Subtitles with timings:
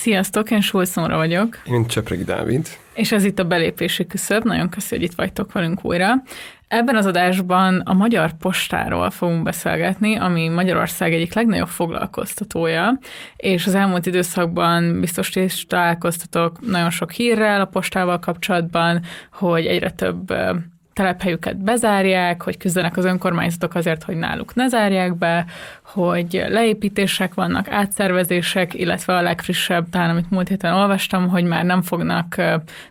[0.00, 1.58] Sziasztok, én Sulszomra vagyok.
[1.64, 2.68] Én Csepregi Dávid.
[2.94, 4.44] És ez itt a belépési küszöb.
[4.44, 6.14] Nagyon köszönjük, hogy itt vagytok velünk újra.
[6.68, 12.98] Ebben az adásban a Magyar Postáról fogunk beszélgetni, ami Magyarország egyik legnagyobb foglalkoztatója,
[13.36, 19.90] és az elmúlt időszakban biztos is találkoztatok nagyon sok hírrel a postával kapcsolatban, hogy egyre
[19.90, 20.32] több
[20.98, 25.44] telephelyüket bezárják, hogy küzdenek az önkormányzatok azért, hogy náluk ne zárják be,
[25.82, 31.82] hogy leépítések vannak, átszervezések, illetve a legfrissebb, talán amit múlt héten olvastam, hogy már nem
[31.82, 32.36] fognak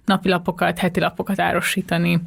[0.05, 2.21] napilapokat, heti lapokat árosítani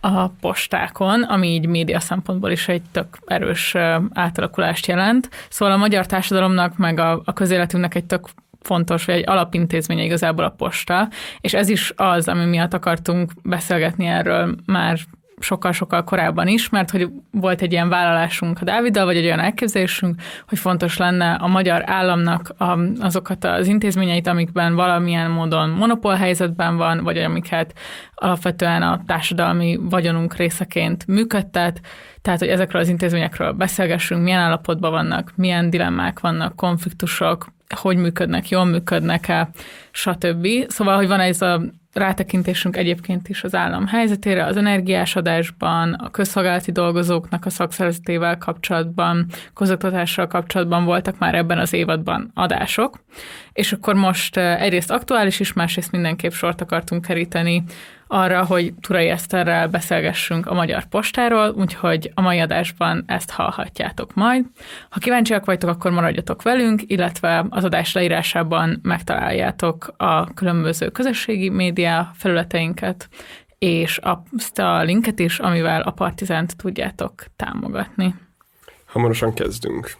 [0.00, 3.74] a postákon, ami így média szempontból is egy tök erős
[4.12, 5.28] átalakulást jelent.
[5.48, 8.28] Szóval a magyar társadalomnak, meg a, a közéletünknek egy tök
[8.66, 11.08] fontos, vagy egy alapintézménye igazából a posta,
[11.40, 14.98] és ez is az, ami miatt akartunk beszélgetni erről már
[15.40, 20.20] sokkal-sokkal korábban is, mert hogy volt egy ilyen vállalásunk a Dáviddal, vagy egy olyan elképzelésünk,
[20.48, 26.76] hogy fontos lenne a magyar államnak a, azokat az intézményeit, amikben valamilyen módon monopól helyzetben
[26.76, 27.78] van, vagy amiket
[28.14, 31.80] alapvetően a társadalmi vagyonunk részeként működtet,
[32.22, 38.48] tehát, hogy ezekről az intézményekről beszélgessünk, milyen állapotban vannak, milyen dilemmák vannak, konfliktusok, hogy működnek,
[38.48, 39.50] jól működnek-e,
[39.90, 40.46] stb.
[40.68, 41.62] Szóval, hogy van ez a
[41.96, 49.26] rátekintésünk egyébként is az állam helyzetére, az energiás adásban, a közszolgálati dolgozóknak a szakszervezetével kapcsolatban,
[49.54, 53.04] közoktatással kapcsolatban voltak már ebben az évadban adások,
[53.52, 57.64] és akkor most eh, egyrészt aktuális is, másrészt mindenképp sort akartunk keríteni
[58.06, 64.44] arra, hogy Turai Eszterrel beszélgessünk a Magyar Postáról, úgyhogy a mai adásban ezt hallhatjátok majd.
[64.90, 71.50] Ha kíváncsiak vagytok, akkor maradjatok velünk, illetve az adás leírásában megtaláljátok a különböző közösségi
[71.86, 73.08] média felületeinket,
[73.58, 78.14] és azt a linket is, amivel a Partizánt tudjátok támogatni.
[78.86, 79.96] Hamarosan kezdünk.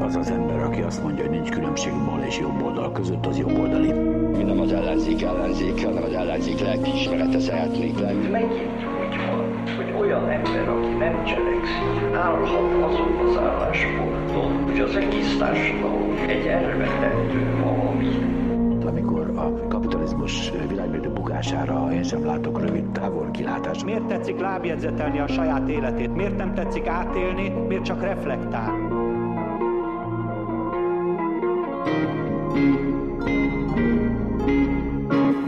[0.00, 3.38] Az az ember, aki azt mondja, hogy nincs különbség bal és jobb oldal között, az
[3.38, 3.92] jobb oldali.
[4.36, 8.28] Mi nem az ellenzék ellenzék, hanem az ellenzék lelkiismerete szeretnék lenni.
[8.28, 14.96] Megint úgy van, hogy olyan ember, aki nem cselekszik, állhat azon az állásponton, hogy az
[14.96, 18.08] egész társadalom egy elvetendő valami.
[18.86, 23.84] Amikor a kapitalizmus világmérdő bukására én sem látok rövid távol kilátást.
[23.84, 26.14] Miért tetszik lábjegyzetelni a saját életét?
[26.14, 27.48] Miért nem tetszik átélni?
[27.48, 29.02] Miért csak reflektál?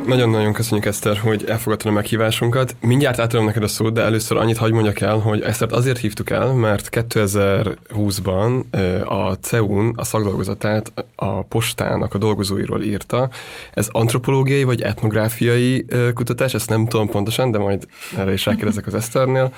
[0.06, 2.77] Nagyon-nagyon köszönjük, Eszter, hogy elfogadtad a meghívásunkat.
[2.81, 6.31] Mindjárt átadom neked a szót, de először annyit hagy mondjak el, hogy Esztert azért hívtuk
[6.31, 8.65] el, mert 2020-ban
[9.05, 13.31] a CEUN a szakdolgozatát a postának a dolgozóiról írta.
[13.72, 17.87] Ez antropológiai vagy etnográfiai kutatás, ezt nem tudom pontosan, de majd
[18.17, 19.53] erre is rákérdezek az Eszternél.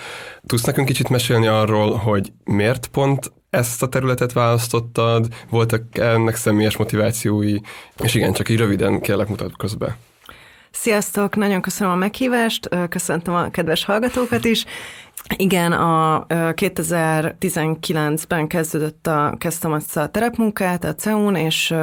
[0.47, 6.77] Tudsz nekünk kicsit mesélni arról, hogy miért pont ezt a területet választottad, voltak ennek személyes
[6.77, 7.57] motivációi,
[8.03, 9.97] és igen, csak így röviden kérlek mutatkozz be.
[10.71, 14.65] Sziasztok, nagyon köszönöm a meghívást, köszöntöm a kedves hallgatókat is.
[15.37, 21.75] Igen, a 2019-ben kezdődött a, kezdtem azt a terepmunkát a CEUN, és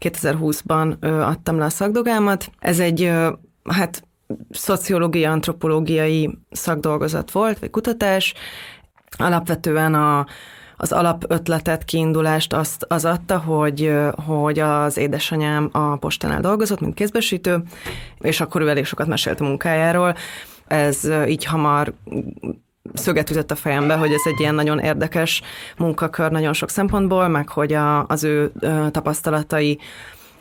[0.00, 2.50] 2020-ban adtam le a szakdogámat.
[2.58, 3.12] Ez egy,
[3.70, 4.02] hát
[4.50, 8.34] szociológia, antropológiai szakdolgozat volt, vagy kutatás.
[9.16, 10.26] Alapvetően a
[10.80, 13.92] az alapötletet, kiindulást azt, az adta, hogy,
[14.26, 17.62] hogy az édesanyám a postánál dolgozott, mint kézbesítő,
[18.18, 20.14] és akkor ő elég sokat mesélt a munkájáról.
[20.66, 21.92] Ez így hamar
[22.94, 25.42] szöget ütött a fejembe, hogy ez egy ilyen nagyon érdekes
[25.76, 28.52] munkakör nagyon sok szempontból, meg hogy a, az ő
[28.90, 29.78] tapasztalatai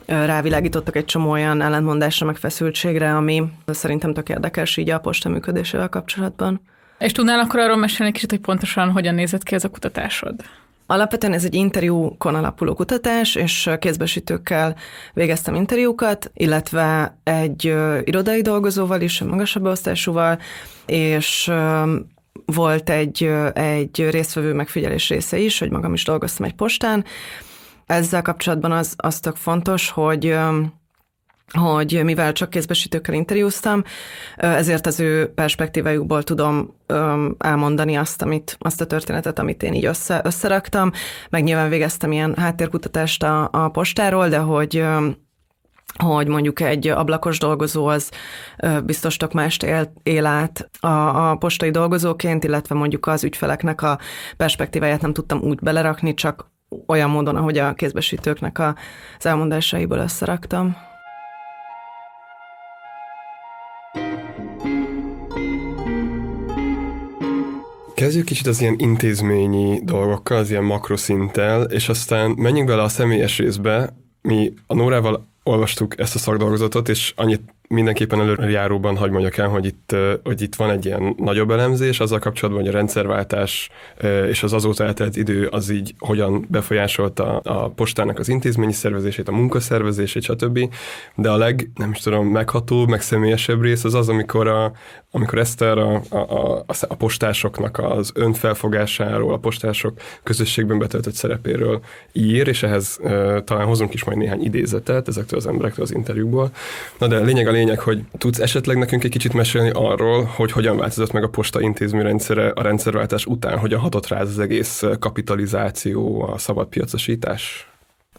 [0.05, 5.89] rávilágítottak egy csomó olyan ellentmondásra, meg feszültségre, ami szerintem tök érdekes így a posta működésével
[5.89, 6.61] kapcsolatban.
[6.99, 10.35] És tudnál akkor arról mesélni kicsit, hogy pontosan hogyan nézett ki ez a kutatásod?
[10.85, 14.75] Alapvetően ez egy interjúkon alapuló kutatás, és kézbesítőkkel
[15.13, 20.39] végeztem interjúkat, illetve egy irodai dolgozóval is, magasabb osztásúval,
[20.85, 21.51] és
[22.45, 27.05] volt egy, egy résztvevő megfigyelés része is, hogy magam is dolgoztam egy postán.
[27.85, 30.35] Ezzel kapcsolatban az, az tök fontos, hogy
[31.51, 33.83] hogy mivel csak kézbesítőkkel interjúztam,
[34.35, 36.75] ezért az ő perspektívájukból tudom
[37.37, 40.91] elmondani azt, amit, azt a történetet, amit én így össze, összeraktam.
[41.29, 44.83] Meg nyilván végeztem ilyen háttérkutatást a, a postáról, de hogy
[46.03, 48.11] hogy mondjuk egy ablakos dolgozó az
[48.83, 50.87] biztos tök mást él, él át a,
[51.29, 53.99] a postai dolgozóként, illetve mondjuk az ügyfeleknek a
[54.37, 56.51] perspektíváját nem tudtam úgy belerakni, csak
[56.87, 60.88] olyan módon, ahogy a kézbesítőknek az elmondásaiból összeraktam.
[67.99, 73.37] Kezdjük kicsit az ilyen intézményi dolgokkal, az ilyen makroszinttel, és aztán menjünk bele a személyes
[73.37, 73.97] részbe.
[74.21, 79.65] Mi a Nórával olvastuk ezt a szakdolgozatot, és annyit mindenképpen előjáróban hagy mondjak el, hogy
[79.65, 83.69] itt, hogy itt van egy ilyen nagyobb elemzés azzal kapcsolatban, hogy a rendszerváltás
[84.27, 89.31] és az azóta eltelt idő az így hogyan befolyásolta a postának az intézményi szervezését, a
[89.31, 90.59] munkaszervezését, stb.
[91.15, 94.71] De a leg, nem is tudom, meghatóbb, meg személyesebb rész az az, amikor, a,
[95.11, 101.81] amikor Eszter a, a, a, a postásoknak az önfelfogásáról, a postások közösségben betöltött szerepéről
[102.11, 102.99] ír, és ehhez
[103.43, 106.51] talán hozunk is majd néhány idézetet ezektől az emberektől az interjúból.
[106.97, 110.77] Na de lényeg a lényeg, hogy tudsz esetleg nekünk egy kicsit mesélni arról, hogy hogyan
[110.77, 116.37] változott meg a posta intézményrendszere a rendszerváltás után, hogyan hatott rá az egész kapitalizáció, a
[116.37, 117.67] szabad piacosítás?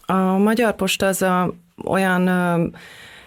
[0.05, 1.53] A Magyar Posta az a,
[1.85, 2.65] olyan ö,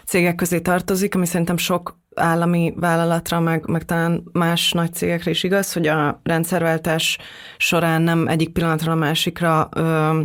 [0.05, 5.43] cégek közé tartozik, ami szerintem sok állami vállalatra, meg, meg talán más nagy cégekre is
[5.43, 7.19] igaz, hogy a rendszerváltás
[7.56, 10.20] során nem egyik pillanatra a másikra ö,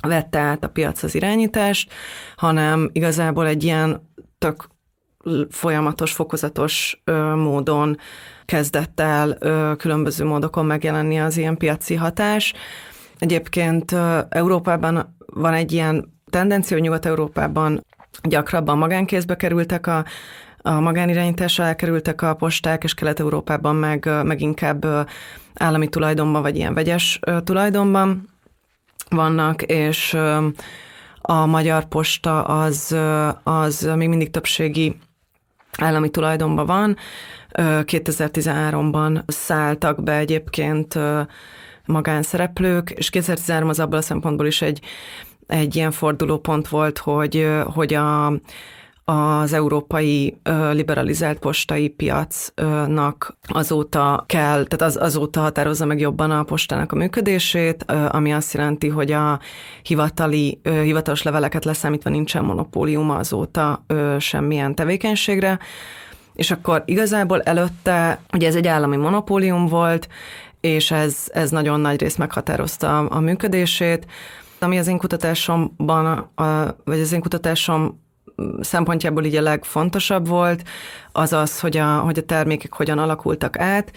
[0.00, 1.92] vette át a piac az irányítást,
[2.36, 4.68] hanem igazából egy ilyen tök
[5.50, 7.02] folyamatos, fokozatos
[7.34, 7.98] módon
[8.44, 9.38] kezdett el
[9.76, 12.54] különböző módokon megjelenni az ilyen piaci hatás.
[13.18, 13.94] Egyébként
[14.28, 17.84] Európában van egy ilyen tendencia, hogy Nyugat-Európában
[18.22, 20.04] gyakrabban magánkézbe kerültek a,
[20.62, 24.86] a magánirányításra elkerültek a posták, és Kelet-Európában meg, meg inkább
[25.54, 28.28] állami tulajdonban, vagy ilyen vegyes tulajdonban
[29.10, 30.16] vannak, és
[31.20, 32.96] a Magyar Posta az,
[33.42, 34.96] az még mindig többségi
[35.78, 36.96] állami tulajdonban van.
[37.52, 40.98] 2013-ban szálltak be egyébként
[41.84, 44.80] magánszereplők, és 2013 az abból a szempontból is egy,
[45.46, 48.32] egy ilyen fordulópont volt, hogy, hogy a,
[49.10, 50.38] az európai
[50.70, 57.84] liberalizált postai piacnak azóta kell, tehát az, azóta határozza meg jobban a postának a működését,
[58.08, 59.40] ami azt jelenti, hogy a
[59.82, 63.84] hivatali, hivatalos leveleket leszámítva nincsen monopóliuma azóta
[64.18, 65.58] semmilyen tevékenységre,
[66.34, 70.08] és akkor igazából előtte, ugye ez egy állami monopólium volt,
[70.60, 74.06] és ez, ez nagyon nagy rész meghatározta a, működését,
[74.60, 76.30] ami az én kutatásomban,
[76.84, 78.06] vagy az én kutatásom
[78.60, 80.62] szempontjából így a legfontosabb volt,
[81.12, 83.92] az az, hogy a, hogy a termékek hogyan alakultak át,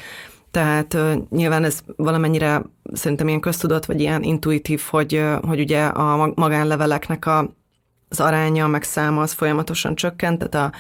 [0.51, 2.61] tehát uh, nyilván ez valamennyire
[2.93, 7.53] szerintem ilyen köztudott, vagy ilyen intuitív, hogy, uh, hogy ugye a magánleveleknek a,
[8.09, 10.73] az aránya, meg száma az folyamatosan csökkent, tehát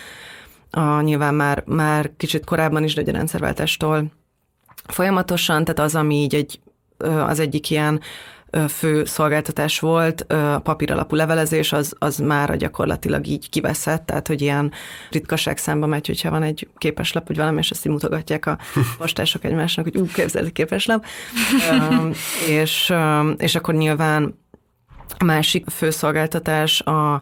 [0.71, 4.11] a, a nyilván már, már kicsit korábban is, de a rendszerváltástól
[4.87, 6.59] folyamatosan, tehát az, ami így egy,
[7.27, 8.01] az egyik ilyen
[8.67, 14.71] fő szolgáltatás volt, a papíralapú levelezés, az, az már gyakorlatilag így kiveszett, tehát hogy ilyen
[15.09, 18.57] ritkaság számba megy, hogyha van egy képeslap, vagy valami, és ezt így mutogatják a
[18.97, 21.05] postások egymásnak, hogy ú, képzeld, képeslap.
[22.47, 22.93] és,
[23.37, 24.39] és akkor nyilván
[25.17, 27.21] a másik főszolgáltatás a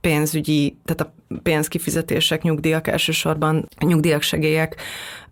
[0.00, 4.76] pénzügyi, tehát a pénzkifizetések, nyugdíjak elsősorban, nyugdíjak, segélyek,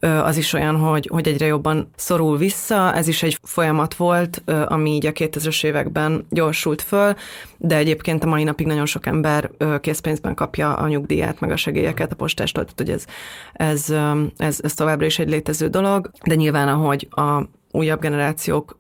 [0.00, 2.94] az is olyan, hogy, hogy egyre jobban szorul vissza.
[2.94, 7.15] Ez is egy folyamat volt, ami így a 2000-es években gyorsult föl,
[7.56, 9.50] de egyébként a mai napig nagyon sok ember
[9.81, 13.05] készpénzben kapja a nyugdíját, meg a segélyeket a postástól, tehát hogy ez,
[13.53, 13.94] ez,
[14.37, 18.78] ez, ez továbbra is egy létező dolog, de nyilván ahogy a újabb generációk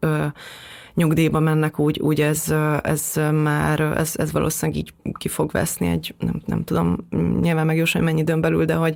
[0.98, 6.14] nyugdíjba mennek, úgy, úgy ez, ez már, ez, ez valószínűleg így ki fog veszni egy,
[6.18, 7.08] nem, nem tudom
[7.40, 8.94] nyilván megjósolni mennyi időn belül, de hogy,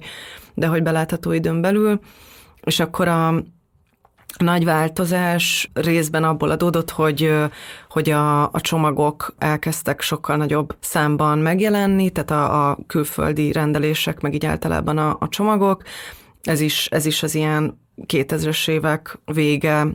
[0.54, 2.00] de hogy belátható időn belül,
[2.62, 3.42] és akkor a,
[4.36, 7.32] nagy változás részben abból adódott, hogy,
[7.88, 14.34] hogy a, a csomagok elkezdtek sokkal nagyobb számban megjelenni, tehát a, a külföldi rendelések, meg
[14.34, 15.82] így általában a, a csomagok.
[16.42, 19.86] Ez is, ez is az ilyen 2000-es évek vége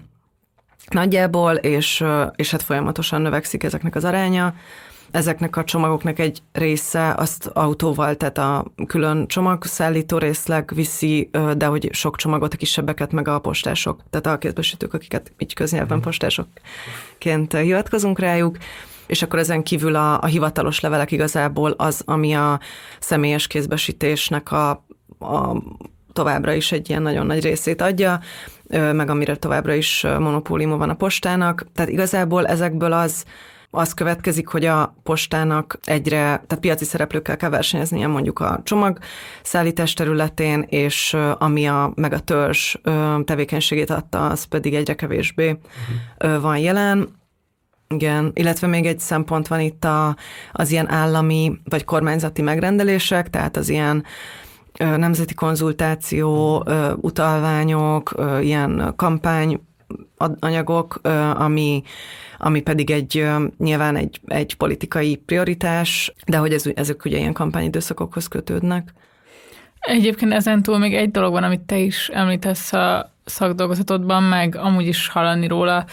[0.89, 2.03] nagyjából, és,
[2.35, 4.53] és hát folyamatosan növekszik ezeknek az aránya.
[5.11, 11.89] Ezeknek a csomagoknak egy része azt autóval, tehát a külön csomagszállító részleg viszi, de hogy
[11.93, 16.05] sok csomagot, a kisebbeket meg a postások, tehát a kézbesítők, akiket így köznyelven mhm.
[16.05, 18.57] postásokként hivatkozunk rájuk
[19.07, 22.59] és akkor ezen kívül a, a hivatalos levelek igazából az, ami a
[22.99, 24.69] személyes kézbesítésnek a,
[25.19, 25.61] a
[26.13, 28.19] továbbra is egy ilyen nagyon nagy részét adja,
[28.69, 31.65] meg amire továbbra is monopóliuma van a postának.
[31.73, 33.25] Tehát igazából ezekből az,
[33.69, 40.65] az következik, hogy a postának egyre, tehát piaci szereplőkkel kell versenyeznie mondjuk a csomagszállítás területén,
[40.69, 42.75] és ami a, meg a törzs
[43.23, 45.57] tevékenységét adta, az pedig egyre kevésbé
[46.19, 46.41] uh-huh.
[46.41, 47.15] van jelen.
[47.89, 50.15] Igen, illetve még egy szempont van itt a,
[50.51, 54.03] az ilyen állami vagy kormányzati megrendelések, tehát az ilyen
[54.77, 56.63] nemzeti konzultáció,
[56.95, 59.61] utalványok, ilyen kampány
[60.39, 60.99] anyagok,
[61.33, 61.83] ami,
[62.37, 63.25] ami pedig egy
[63.57, 68.93] nyilván egy, egy politikai prioritás, de hogy ez, ezek ugye ilyen kampányidőszakokhoz kötődnek.
[69.79, 74.87] Egyébként ezen túl még egy dolog van, amit te is említesz a szakdolgozatodban, meg amúgy
[74.87, 75.85] is hallani róla,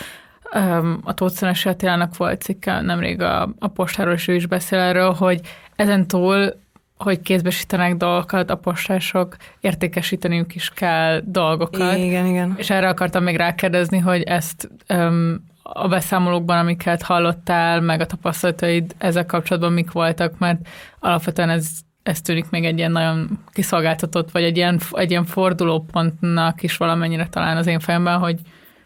[1.03, 5.41] a Tóth Attilának volt cikke nemrég a, a postáról, és ő is beszél erről, hogy
[5.77, 6.55] ezen túl
[6.99, 11.97] hogy kézbesítenek dolgokat, a postások értékesíteniük is kell dolgokat.
[11.97, 12.55] Igen, igen.
[12.57, 18.95] És erre akartam még rákérdezni, hogy ezt um, a beszámolókban, amiket hallottál, meg a tapasztalataid
[18.99, 21.69] ezek kapcsolatban mik voltak, mert alapvetően ez,
[22.03, 27.29] ez tűnik még egy ilyen nagyon kiszolgáltatott, vagy egy ilyen, egy ilyen fordulópontnak is valamennyire
[27.29, 28.41] talán az én fejemben, hogy,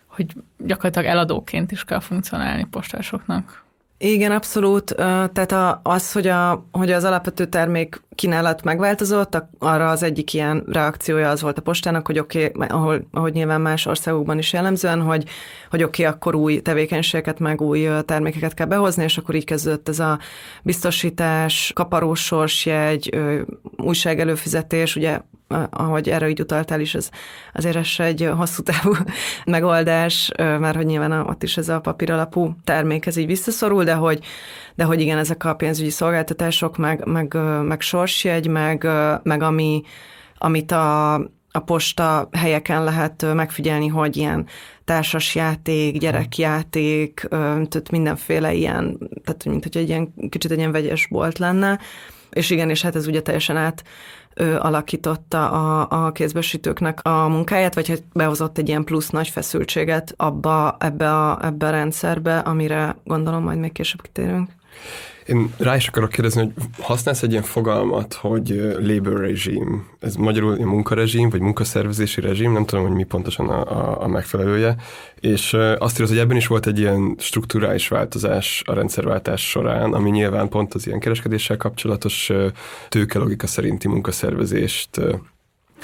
[0.06, 0.26] hogy
[0.58, 3.66] gyakorlatilag eladóként is kell funkcionálni postásoknak.
[4.00, 4.94] Igen, abszolút.
[5.32, 11.30] Tehát az, hogy, a, hogy az alapvető termék kínálat megváltozott, arra az egyik ilyen reakciója
[11.30, 15.24] az volt a postának, hogy oké, okay, ahol, ahogy nyilván más országokban is jellemzően, hogy,
[15.70, 19.88] hogy oké, okay, akkor új tevékenységeket, meg új termékeket kell behozni, és akkor így kezdődött
[19.88, 20.18] ez a
[20.62, 23.18] biztosítás, kaparós sorsjegy,
[23.76, 25.20] újság előfizetés, ugye
[25.70, 27.10] ahogy erre így utaltál is, az,
[27.54, 28.94] azért ez egy hosszú távú
[29.44, 33.94] megoldás, mert hogy nyilván ott is ez a papír alapú termék, ez így visszaszorul, de
[33.94, 34.20] hogy,
[34.74, 38.88] de hogy igen, ezek a pénzügyi szolgáltatások, meg, meg, meg sorsjegy, meg,
[39.22, 39.82] meg ami,
[40.38, 41.14] amit a,
[41.50, 44.46] a posta helyeken lehet megfigyelni, hogy ilyen
[44.84, 51.38] társasjáték, gyerekjáték, tehát mindenféle ilyen, tehát mint hogy egy ilyen kicsit egy ilyen vegyes bolt
[51.38, 51.78] lenne,
[52.30, 53.84] és igen, és hát ez ugye teljesen át
[54.58, 60.76] alakította a, a kézbesítőknek a munkáját, vagy hogy behozott egy ilyen plusz nagy feszültséget abba,
[60.80, 64.50] ebbe a, ebbe a rendszerbe, amire gondolom majd még később kitérünk.
[65.28, 69.78] Én rá is akarok kérdezni, hogy használsz egy ilyen fogalmat, hogy labor regime.
[70.00, 74.76] Ez magyarul munkarezsim, vagy munkaszervezési rezsim, nem tudom, hogy mi pontosan a, a, a megfelelője.
[75.20, 80.10] És azt írod, hogy ebben is volt egy ilyen strukturális változás a rendszerváltás során, ami
[80.10, 82.32] nyilván pont az ilyen kereskedéssel kapcsolatos
[82.88, 85.00] tőkelogika szerinti munkaszervezést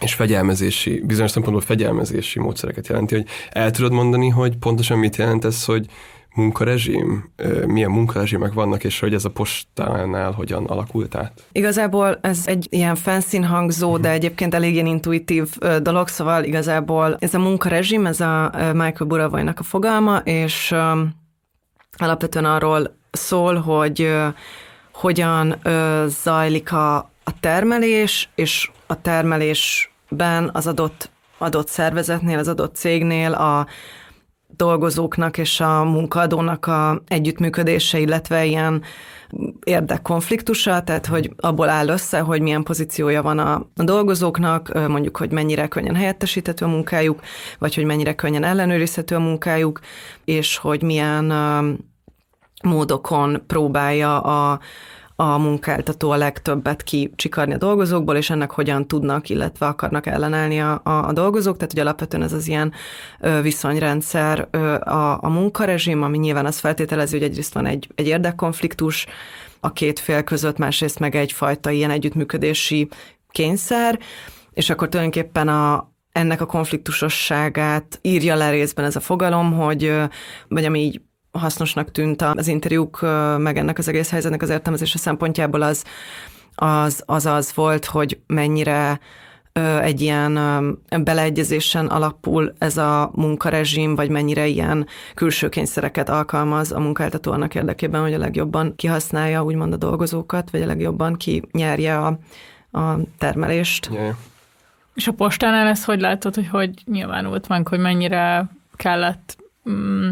[0.01, 5.45] és fegyelmezési, bizonyos szempontból fegyelmezési módszereket jelenti, hogy el tudod mondani, hogy pontosan mit jelent
[5.45, 5.87] ez, hogy
[6.35, 7.33] munkarezsim,
[7.67, 11.33] milyen munkarezsimek vannak, és hogy ez a postánál hogyan alakult át?
[11.53, 17.35] Igazából ez egy ilyen fanszín hangzó, de egyébként elég ilyen intuitív dolog, szóval igazából ez
[17.35, 20.75] a munkarezsim, ez a Michael Buravajnak a fogalma, és
[21.97, 24.13] alapvetően arról szól, hogy
[24.93, 25.57] hogyan
[26.07, 33.67] zajlik a, a termelés, és a termelésben az adott adott szervezetnél, az adott cégnél a,
[34.57, 38.83] dolgozóknak és a munkaadónak a együttműködése, illetve ilyen
[39.65, 45.69] érdekkonfliktusa, tehát hogy abból áll össze, hogy milyen pozíciója van a, dolgozóknak, mondjuk, hogy mennyire
[45.69, 47.21] könnyen helyettesíthető a munkájuk,
[47.59, 49.81] vagy hogy mennyire könnyen ellenőrizhető a munkájuk,
[50.25, 51.33] és hogy milyen
[52.63, 54.61] módokon próbálja a
[55.17, 60.81] a munkáltató a legtöbbet kicsikarni a dolgozókból, és ennek hogyan tudnak, illetve akarnak ellenállni a,
[60.85, 61.57] a, a dolgozók.
[61.57, 62.73] Tehát, hogy alapvetően ez az ilyen
[63.43, 64.49] viszonyrendszer
[64.81, 69.07] a, a munkarezsim, ami nyilván azt feltételezi, hogy egyrészt van egy, egy érdekkonfliktus
[69.61, 72.89] a két fél között, másrészt meg egyfajta ilyen együttműködési
[73.31, 73.99] kényszer,
[74.53, 79.93] és akkor tulajdonképpen a, ennek a konfliktusosságát írja le részben ez a fogalom, hogy,
[80.49, 81.01] vagy ami így
[81.39, 83.01] hasznosnak tűnt az interjúk,
[83.39, 85.85] meg ennek az egész helyzetnek az értelmezése szempontjából az
[86.55, 89.01] az, az, az volt, hogy mennyire
[89.81, 90.39] egy ilyen
[91.03, 98.01] beleegyezésen alapul ez a munkarezsim, vagy mennyire ilyen külső kényszereket alkalmaz a munkáltató annak érdekében,
[98.01, 102.19] hogy a legjobban kihasználja úgymond a dolgozókat, vagy a legjobban kinyerje a,
[102.71, 103.89] a termelést.
[103.93, 104.15] Yeah.
[104.95, 109.37] És a postánál ezt hogy látod, hogy hogy nyilvánult van, hogy mennyire kellett
[109.71, 110.11] mm,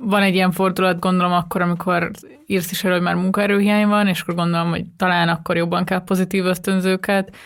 [0.00, 2.10] van egy ilyen fordulat, gondolom akkor, amikor
[2.46, 6.04] írsz is erről, hogy már munkaerőhiány van, és akkor gondolom, hogy talán akkor jobban kell
[6.04, 7.36] pozitív ösztönzőket,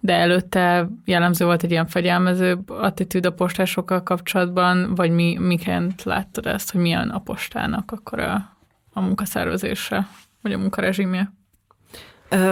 [0.00, 6.46] de előtte jellemző volt egy ilyen fegyelmezőbb attitűd a postásokkal kapcsolatban, vagy mi, miként láttad
[6.46, 8.56] ezt, hogy milyen a postának akkor a,
[8.92, 10.06] a munkaszervezése,
[10.40, 11.32] vagy a munkarezsimje?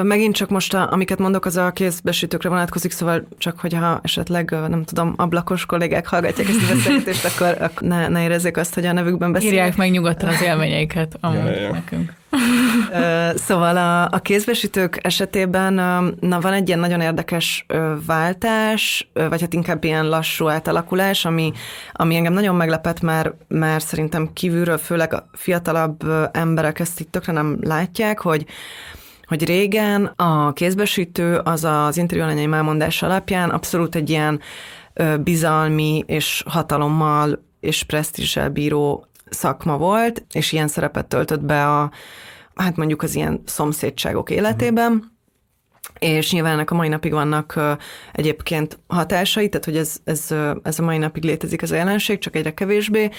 [0.03, 4.85] Megint csak most, a, amiket mondok, az a kézbesítőkre vonatkozik, szóval csak, hogyha esetleg, nem
[4.85, 8.93] tudom, ablakos kollégák hallgatják ezt a beszélgetést, akkor, akkor ne, ne érezzék azt, hogy a
[8.93, 9.55] nevükben beszélek.
[9.55, 11.71] Írják meg nyugodtan az élményeiket amúgy ja, ja.
[11.71, 12.13] nekünk.
[13.35, 15.73] Szóval a, a kézbesítők esetében
[16.21, 17.67] na, van egy ilyen nagyon érdekes
[18.07, 21.53] váltás, vagy hát inkább ilyen lassú átalakulás, ami,
[21.93, 27.33] ami engem nagyon meglepett, mert, mert szerintem kívülről, főleg a fiatalabb emberek ezt itt tökre
[27.33, 28.47] nem látják, hogy
[29.31, 34.41] hogy régen a kézbesítő az az interjú alanyai elmondás alapján abszolút egy ilyen
[35.21, 41.91] bizalmi és hatalommal és presztízsel bíró szakma volt, és ilyen szerepet töltött be a,
[42.55, 45.13] hát mondjuk az ilyen szomszédságok életében,
[45.99, 47.61] és nyilván ennek a mai napig vannak
[48.13, 52.37] egyébként hatásai, tehát hogy ez, ez, ez a mai napig létezik ez a jelenség, csak
[52.37, 53.11] egyre kevésbé,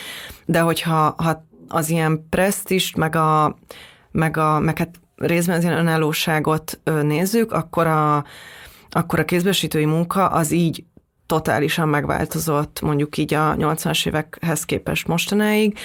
[0.46, 3.58] de hogyha ha az ilyen presztist, meg a,
[4.12, 8.26] meg a, meg hát részben az ilyen önállóságot nézzük, akkor a,
[8.90, 10.84] akkor a kézbesítői munka az így
[11.26, 15.78] totálisan megváltozott mondjuk így a 80-as évekhez képest mostanáig,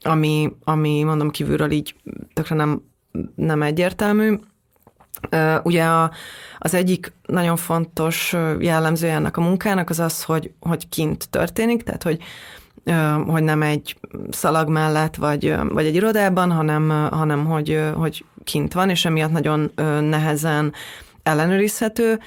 [0.00, 1.94] ami, ami mondom kívülről így
[2.34, 2.82] tökre nem,
[3.34, 4.38] nem egyértelmű.
[5.62, 6.10] Ugye a,
[6.58, 12.02] az egyik nagyon fontos jellemzője ennek a munkának az az, hogy, hogy kint történik, tehát
[12.02, 12.22] hogy,
[13.26, 13.96] hogy nem egy
[14.30, 19.70] szalag mellett, vagy, vagy egy irodában, hanem, hanem hogy, hogy kint van, és emiatt nagyon
[20.00, 20.72] nehezen
[21.22, 22.18] ellenőrizhető.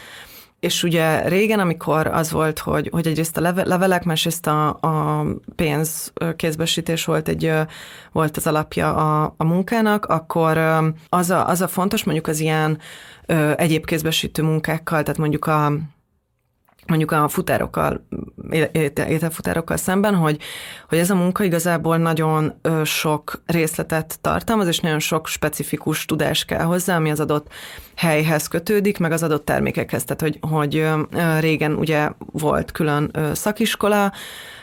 [0.60, 5.26] És ugye régen, amikor az volt, hogy, hogy egyrészt a levelek, másrészt a, a
[5.56, 7.54] pénz kézbesítés volt, egy,
[8.12, 10.58] volt az alapja a, a munkának, akkor
[11.10, 12.78] az a, az a fontos, mondjuk az ilyen
[13.56, 15.72] egyéb kézbesítő munkákkal, tehát mondjuk a
[16.88, 18.08] mondjuk a futárokkal,
[19.08, 20.38] ételfutárokkal szemben, hogy,
[20.90, 26.64] hogy ez a munka igazából nagyon sok részletet tartalmaz, és nagyon sok specifikus tudás kell
[26.64, 27.48] hozzá, ami az adott
[27.96, 30.04] helyhez kötődik, meg az adott termékekhez.
[30.04, 30.88] Tehát, hogy, hogy
[31.40, 34.12] régen ugye volt külön szakiskola,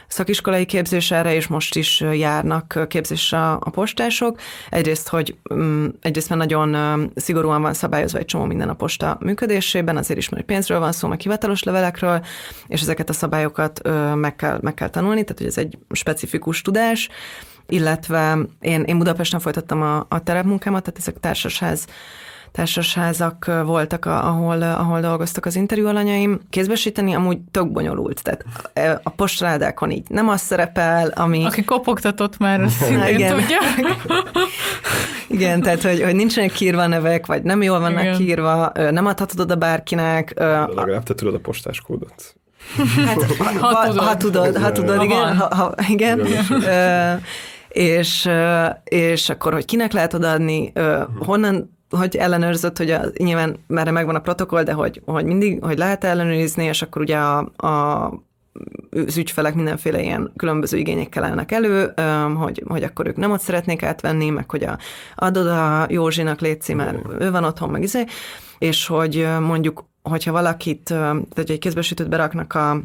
[0.08, 4.40] szakiskolai képzésre, és most is járnak képzésre a postások.
[4.70, 9.96] Egyrészt, hogy mm, egyrészt már nagyon szigorúan van szabályozva egy csomó minden a posta működésében,
[9.96, 12.24] azért is, mert pénzről van szó, meg hivatalos levelekről,
[12.66, 13.80] és ezeket a szabályokat
[14.14, 17.08] meg kell, meg kell tanulni, tehát hogy ez egy specifikus tudás,
[17.68, 21.86] illetve én, én Budapesten folytattam a, a terepmunkámat, tehát ezek társasház
[22.52, 26.40] társasházak voltak, ahol, ahol dolgoztak az interjú alanyaim.
[26.50, 28.44] Kézbesíteni amúgy tök bonyolult, tehát
[29.02, 31.44] a postaládákon így nem az szerepel, ami...
[31.44, 33.34] Aki kopogtatott már, azt szintén igen.
[33.34, 33.58] tudja.
[35.38, 38.16] igen, tehát hogy, hogy nincsenek kiírva nevek, vagy nem jól vannak igen.
[38.16, 40.32] kiírva, nem adhatod oda bárkinek.
[40.34, 42.36] De legalább te tudod a postás kódot.
[43.06, 44.04] Hát, ha, ha, tudod.
[44.04, 46.26] ha tudod, ha tudod, igen, ha, ha, igen.
[46.26, 47.22] igen.
[47.68, 48.28] és,
[48.84, 50.72] és akkor, hogy kinek lehet odaadni,
[51.18, 55.78] honnan hogy ellenőrzött, hogy a, nyilván már megvan a protokoll, de hogy, hogy mindig, hogy
[55.78, 58.26] lehet ellenőrizni, és akkor ugye a, a
[59.06, 61.94] az ügyfelek mindenféle ilyen különböző igényekkel állnak elő,
[62.36, 64.78] hogy, hogy akkor ők nem ott szeretnék átvenni, meg hogy a,
[65.14, 68.04] adod a Józsinak létszi, mert ő van otthon, meg izé,
[68.58, 72.80] és hogy mondjuk, hogyha valakit, tehát egy kézbesítőt beraknak a,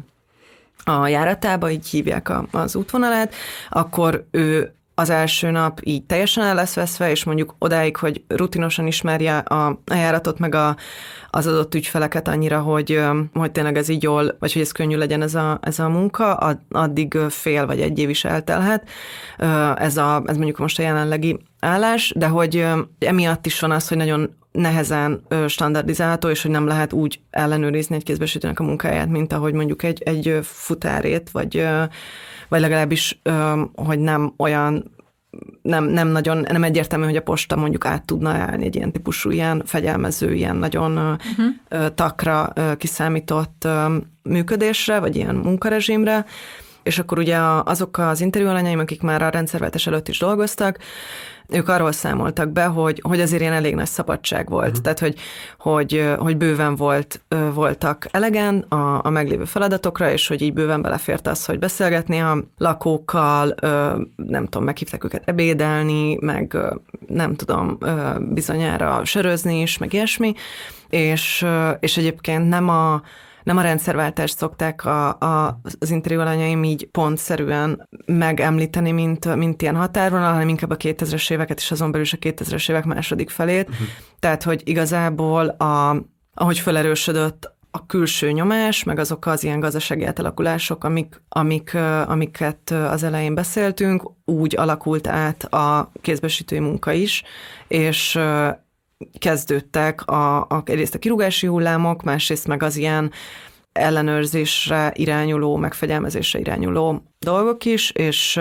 [0.84, 3.34] a járatába, így hívják a, az útvonalát,
[3.68, 8.86] akkor ő az első nap így teljesen el lesz veszve, és mondjuk odáig, hogy rutinosan
[8.86, 10.76] ismerje a, a járatot, meg a,
[11.30, 13.00] az adott ügyfeleket annyira, hogy,
[13.32, 16.34] hogy tényleg ez így jól, vagy hogy ez könnyű legyen ez a, ez a munka,
[16.70, 18.88] addig fél vagy egy év is eltelhet.
[19.76, 22.66] Ez, a, ez mondjuk most a jelenlegi állás, de hogy
[22.98, 28.02] emiatt is van az, hogy nagyon nehezen standardizálható, és hogy nem lehet úgy ellenőrizni egy
[28.02, 31.66] kézbesítőnek a munkáját, mint ahogy mondjuk egy, egy futárét, vagy
[32.48, 33.20] vagy legalábbis,
[33.74, 34.92] hogy nem olyan
[35.62, 39.30] nem, nem nagyon, nem egyértelmű, hogy a posta mondjuk át tudna állni egy ilyen típusú,
[39.30, 41.94] ilyen fegyelmező, ilyen nagyon uh-huh.
[41.94, 43.68] takra kiszámított
[44.22, 46.24] működésre, vagy ilyen munkarezsimre,
[46.82, 50.78] és akkor ugye azok az interjú alanyaim, akik már a rendszerváltás előtt is dolgoztak,
[51.54, 54.82] ők arról számoltak be, hogy, hogy azért ilyen elég nagy szabadság volt, uh-huh.
[54.82, 55.18] tehát hogy,
[55.58, 61.26] hogy, hogy bőven volt, voltak elegen a, a meglévő feladatokra, és hogy így bőven belefért
[61.26, 63.54] az, hogy beszélgetni a lakókkal,
[64.16, 66.56] nem tudom, meghívták őket ebédelni, meg
[67.06, 67.78] nem tudom,
[68.20, 70.34] bizonyára sörözni is, meg ilyesmi,
[70.88, 71.46] és,
[71.80, 73.02] és egyébként nem a
[73.44, 79.76] nem a rendszerváltást szokták a, a, az interjú alanyaim így pontszerűen megemlíteni, mint, mint ilyen
[79.76, 83.68] határvonal, hanem inkább a 2000-es éveket, és azon belül is a 2000-es évek második felét.
[83.68, 83.86] Uh-huh.
[84.18, 85.96] Tehát, hogy igazából a,
[86.34, 91.74] ahogy felerősödött a külső nyomás, meg azok az ilyen gazdasági átalakulások, amik, amik,
[92.06, 97.22] amiket az elején beszéltünk, úgy alakult át a kézbesítői munka is,
[97.68, 98.18] és
[99.18, 103.12] kezdődtek a, a, egyrészt a kirúgási hullámok, másrészt meg az ilyen
[103.72, 108.40] ellenőrzésre irányuló, megfegyelmezésre irányuló dolgok is, és,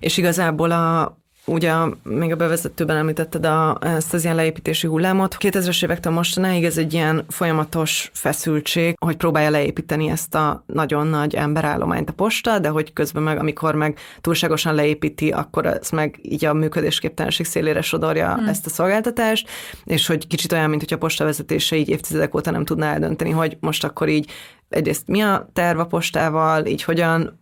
[0.00, 1.18] és igazából a,
[1.48, 5.36] Ugye még a bevezetőben említetted a, ezt az ilyen leépítési hullámot.
[5.38, 11.34] 2000-es évektől mostanáig ez egy ilyen folyamatos feszültség, hogy próbálja leépíteni ezt a nagyon nagy
[11.34, 16.44] emberállományt a posta, de hogy közben meg, amikor meg túlságosan leépíti, akkor ez meg így
[16.44, 18.48] a működésképtelenség szélére sodorja hmm.
[18.48, 19.48] ezt a szolgáltatást,
[19.84, 23.30] és hogy kicsit olyan, mint hogy a posta vezetése így évtizedek óta nem tudná eldönteni,
[23.30, 24.30] hogy most akkor így
[24.68, 27.38] egyrészt mi a terv a postával, így hogyan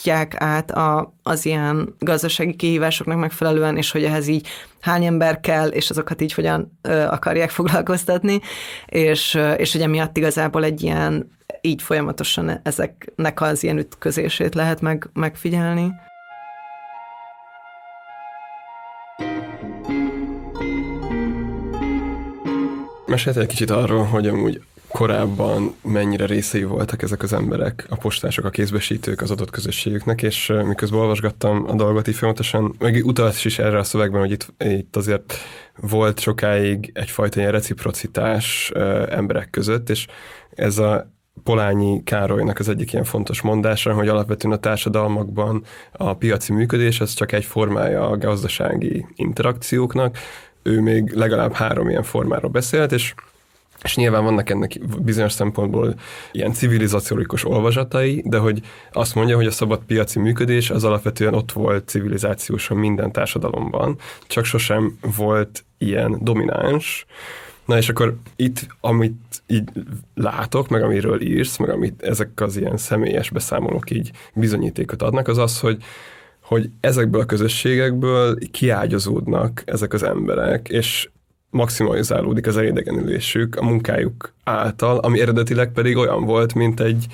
[0.00, 4.48] alakítják át a, az ilyen gazdasági kihívásoknak megfelelően, és hogy ehhez így
[4.80, 8.40] hány ember kell, és azokat így hogyan ö, akarják foglalkoztatni,
[8.86, 14.80] és, ö, és hogy emiatt igazából egy ilyen így folyamatosan ezeknek az ilyen ütközését lehet
[14.80, 15.92] meg, megfigyelni.
[23.06, 24.60] Mesélt egy kicsit arról, hogy amúgy
[24.92, 30.52] korábban mennyire részei voltak ezek az emberek, a postások, a kézbesítők az adott közösségüknek, és
[30.64, 34.96] miközben olvasgattam a dolgot így folyamatosan, meg utalás is erre a szövegben, hogy itt, itt
[34.96, 35.34] azért
[35.80, 38.70] volt sokáig egyfajta ilyen reciprocitás
[39.08, 40.06] emberek között, és
[40.50, 41.10] ez a
[41.42, 47.14] Polányi Károlynak az egyik ilyen fontos mondása, hogy alapvetően a társadalmakban a piaci működés az
[47.14, 50.18] csak egy formája a gazdasági interakcióknak.
[50.62, 53.14] Ő még legalább három ilyen formáról beszélt, és
[53.82, 55.94] és nyilván vannak ennek bizonyos szempontból
[56.32, 58.60] ilyen civilizációrikus olvasatai, de hogy
[58.92, 64.44] azt mondja, hogy a szabad piaci működés az alapvetően ott volt civilizációsan minden társadalomban, csak
[64.44, 67.06] sosem volt ilyen domináns,
[67.64, 69.68] Na és akkor itt, amit így
[70.14, 75.38] látok, meg amiről írsz, meg amit ezek az ilyen személyes beszámolók így bizonyítékot adnak, az
[75.38, 75.82] az, hogy
[76.50, 81.08] hogy ezekből a közösségekből kiágyazódnak ezek az emberek, és
[81.50, 87.06] maximalizálódik az elidegenülésük a munkájuk által, ami eredetileg pedig olyan volt, mint egy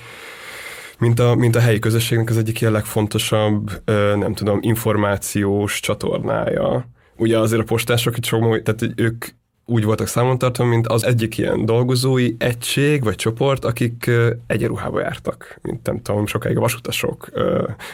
[0.98, 3.70] mint a, mint a helyi közösségnek az egyik ilyen legfontosabb,
[4.16, 6.88] nem tudom, információs csatornája.
[7.16, 9.24] Ugye azért a postások itt sok, tehát ők
[9.68, 14.10] úgy voltak számon tartva, mint az egyik ilyen dolgozói egység vagy csoport, akik
[14.46, 17.28] egyenruhába jártak, mint nem tudom, sokáig a vasutasok,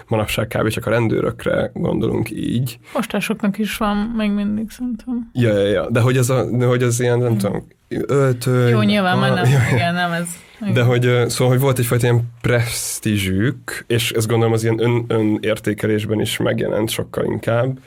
[0.06, 0.68] manapság kb.
[0.68, 2.78] csak a rendőrökre gondolunk így.
[2.92, 5.30] Postásoknak is van még mindig, szerintem.
[5.32, 5.90] Ja, ja, ja.
[5.90, 7.38] de hogy az, a, de hogy az ilyen, nem hmm.
[7.38, 8.68] tudom, öltöny.
[8.68, 10.28] Jó, nyilván, már nem, igen, nem ez.
[10.60, 10.74] Igen.
[10.74, 16.20] De hogy, szóval, hogy volt egyfajta ilyen presztízsük, és ezt gondolom az ilyen ön, önértékelésben
[16.20, 17.78] is megjelent sokkal inkább,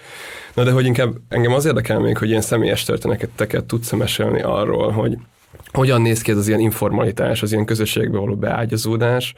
[0.55, 4.91] Na de hogy inkább engem az érdekel még, hogy ilyen személyes történeteket tudsz mesélni arról,
[4.91, 5.17] hogy
[5.71, 9.33] hogyan néz ki ez az ilyen informalitás, az ilyen közösségbe való beágyazódás,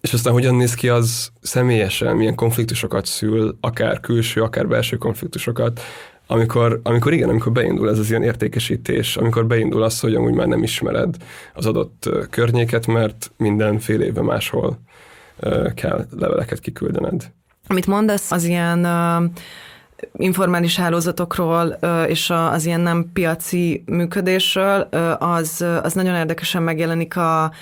[0.00, 5.80] és aztán hogyan néz ki az személyesen, milyen konfliktusokat szül, akár külső, akár belső konfliktusokat,
[6.26, 10.46] amikor, amikor igen, amikor beindul ez az ilyen értékesítés, amikor beindul az, hogy amúgy már
[10.46, 11.16] nem ismered
[11.54, 14.78] az adott környéket, mert minden fél évben máshol
[15.74, 17.32] kell leveleket kiküldened.
[17.66, 19.30] Amit mondasz, az ilyen uh
[20.12, 24.80] informális hálózatokról és az ilyen nem piaci működésről,
[25.18, 27.52] az, az nagyon érdekesen megjelenik a,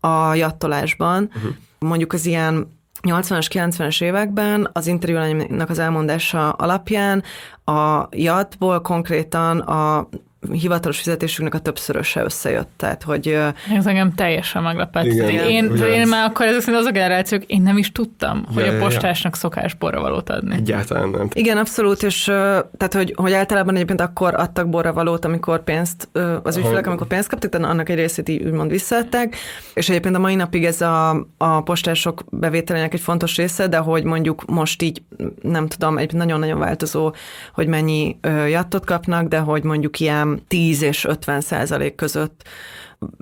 [0.00, 1.30] a jattolásban.
[1.36, 1.50] Uh-huh.
[1.78, 7.22] Mondjuk az ilyen 80-as, 90-es években az interjúlánynak az elmondása alapján
[7.64, 10.08] a jatból konkrétan a
[10.52, 12.70] hivatalos fizetésünknek a többszöröse összejött.
[12.76, 13.38] Tehát, hogy...
[13.76, 15.04] Ez engem teljesen meglepett.
[15.04, 18.64] Igen, én, én már akkor ezek szerint az a generációk, én nem is tudtam, hogy
[18.64, 19.38] ja, a postásnak ja.
[19.38, 20.54] szokás borravalót adni.
[20.54, 21.28] Egyáltalán nem.
[21.32, 26.08] Igen, abszolút, és tehát, hogy, hogy általában egyébként akkor adtak borravalót, amikor pénzt,
[26.42, 29.36] az ügyfelek, amikor pénzt kaptak, tehát annak egy részét így úgymond visszaadták,
[29.74, 34.04] és egyébként a mai napig ez a, a postások bevételének egy fontos része, de hogy
[34.04, 35.02] mondjuk most így,
[35.42, 37.14] nem tudom, egy nagyon-nagyon változó,
[37.52, 38.16] hogy mennyi
[38.48, 42.42] jattot kapnak, de hogy mondjuk ilyen 10 és 50 százalék között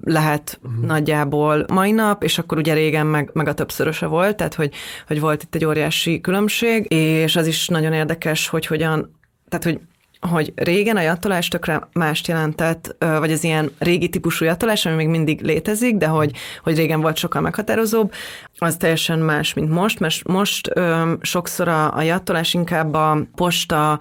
[0.05, 0.85] lehet uh-huh.
[0.85, 4.75] nagyjából mai nap, és akkor ugye régen meg, meg a többszöröse volt, tehát hogy,
[5.07, 9.81] hogy volt itt egy óriási különbség, és az is nagyon érdekes, hogy hogyan, tehát hogy
[10.29, 15.09] hogy régen a jattolás tökre mást jelentett, vagy az ilyen régi típusú jattolás, ami még
[15.09, 18.13] mindig létezik, de hogy, hogy régen volt sokkal meghatározóbb,
[18.59, 24.01] az teljesen más, mint most, mert most ö, sokszor a, a jattolás inkább a posta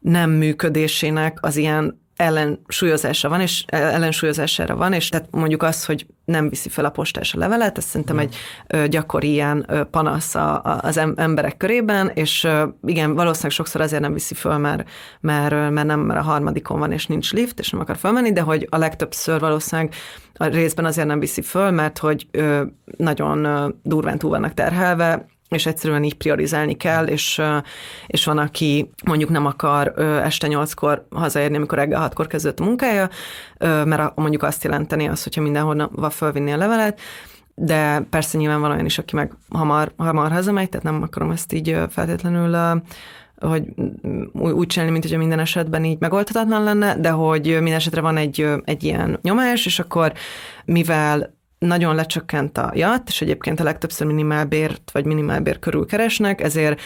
[0.00, 6.48] nem működésének az ilyen ellensúlyozása van, és ellensúlyozására van, és tehát mondjuk az, hogy nem
[6.48, 8.18] viszi fel a postás a levelet, ez szerintem mm.
[8.18, 12.48] egy gyakori ilyen panasz az emberek körében, és
[12.86, 14.88] igen, valószínűleg sokszor azért nem viszi föl, mert,
[15.20, 18.40] mert, mert nem, mert a harmadikon van, és nincs lift, és nem akar felmenni, de
[18.40, 19.94] hogy a legtöbbször valószínűleg
[20.34, 22.26] a részben azért nem viszi föl, mert hogy
[22.96, 23.46] nagyon
[23.82, 27.42] durván túl vannak terhelve, és egyszerűen így priorizálni kell, és,
[28.06, 33.08] és van, aki mondjuk nem akar este nyolckor hazaérni, amikor reggel hatkor kezdődött a munkája,
[33.84, 37.00] mert mondjuk azt jelenteni az, hogyha mindenhol fölvinni a levelet,
[37.54, 41.52] de persze nyilván van olyan is, aki meg hamar, hamar hazamegy, tehát nem akarom ezt
[41.52, 42.80] így feltétlenül
[43.40, 43.64] hogy
[44.32, 48.46] úgy csinálni, mint hogyha minden esetben így megoldhatatlan lenne, de hogy minden esetre van egy,
[48.64, 50.12] egy ilyen nyomás, és akkor
[50.64, 56.80] mivel nagyon lecsökkent a jat, és egyébként a legtöbbször minimálbért vagy minimálbér körül keresnek, ezért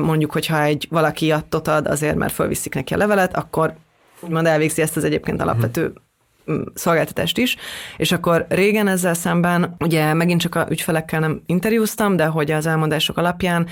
[0.00, 3.74] mondjuk, hogyha egy valaki jattot ad azért, mert fölviszik neki a levelet, akkor
[4.20, 5.92] úgymond elvégzi ezt az egyébként alapvető
[6.50, 7.56] mm, szolgáltatást is,
[7.96, 12.66] és akkor régen ezzel szemben, ugye megint csak a ügyfelekkel nem interjúztam, de hogy az
[12.66, 13.66] elmondások alapján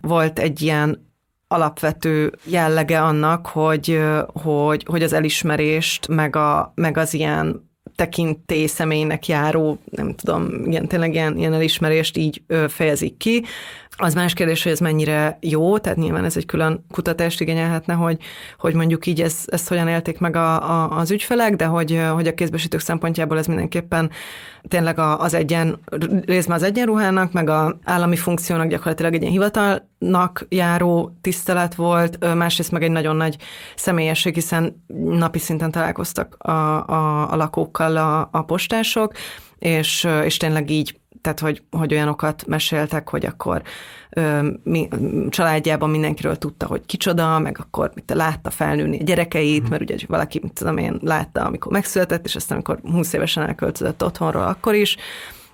[0.00, 1.10] volt egy ilyen
[1.48, 4.00] alapvető jellege annak, hogy,
[4.32, 10.88] hogy, hogy az elismerést, meg, a, meg az ilyen tekintély személynek járó, nem tudom, ilyen,
[10.88, 13.44] tényleg ilyen, ilyen elismerést így ö, fejezik ki.
[13.96, 18.18] Az más kérdés, hogy ez mennyire jó, tehát nyilván ez egy külön kutatást igényelhetne, hogy,
[18.58, 22.26] hogy mondjuk így ez, ezt hogyan élték meg a, a, az ügyfelek, de hogy, hogy
[22.26, 24.10] a kézbesítők szempontjából ez mindenképpen
[24.68, 25.80] tényleg az egyen,
[26.24, 32.70] részben az egyenruhának, meg a állami funkciónak gyakorlatilag egy ilyen hivatalnak járó tisztelet volt, másrészt
[32.70, 33.36] meg egy nagyon nagy
[33.76, 36.50] személyesség, hiszen napi szinten találkoztak a,
[36.86, 39.12] a, a lakókkal a, a postások,
[39.58, 43.62] és, és tényleg így tehát hogy, hogy olyanokat meséltek, hogy akkor
[44.10, 44.88] ö, mi,
[45.28, 50.40] családjában mindenkiről tudta, hogy kicsoda, meg akkor mit látta felnőni a gyerekeit, mert ugye valaki,
[50.42, 54.96] mit tudom én, látta, amikor megszületett, és aztán amikor 20 évesen elköltözött otthonról, akkor is,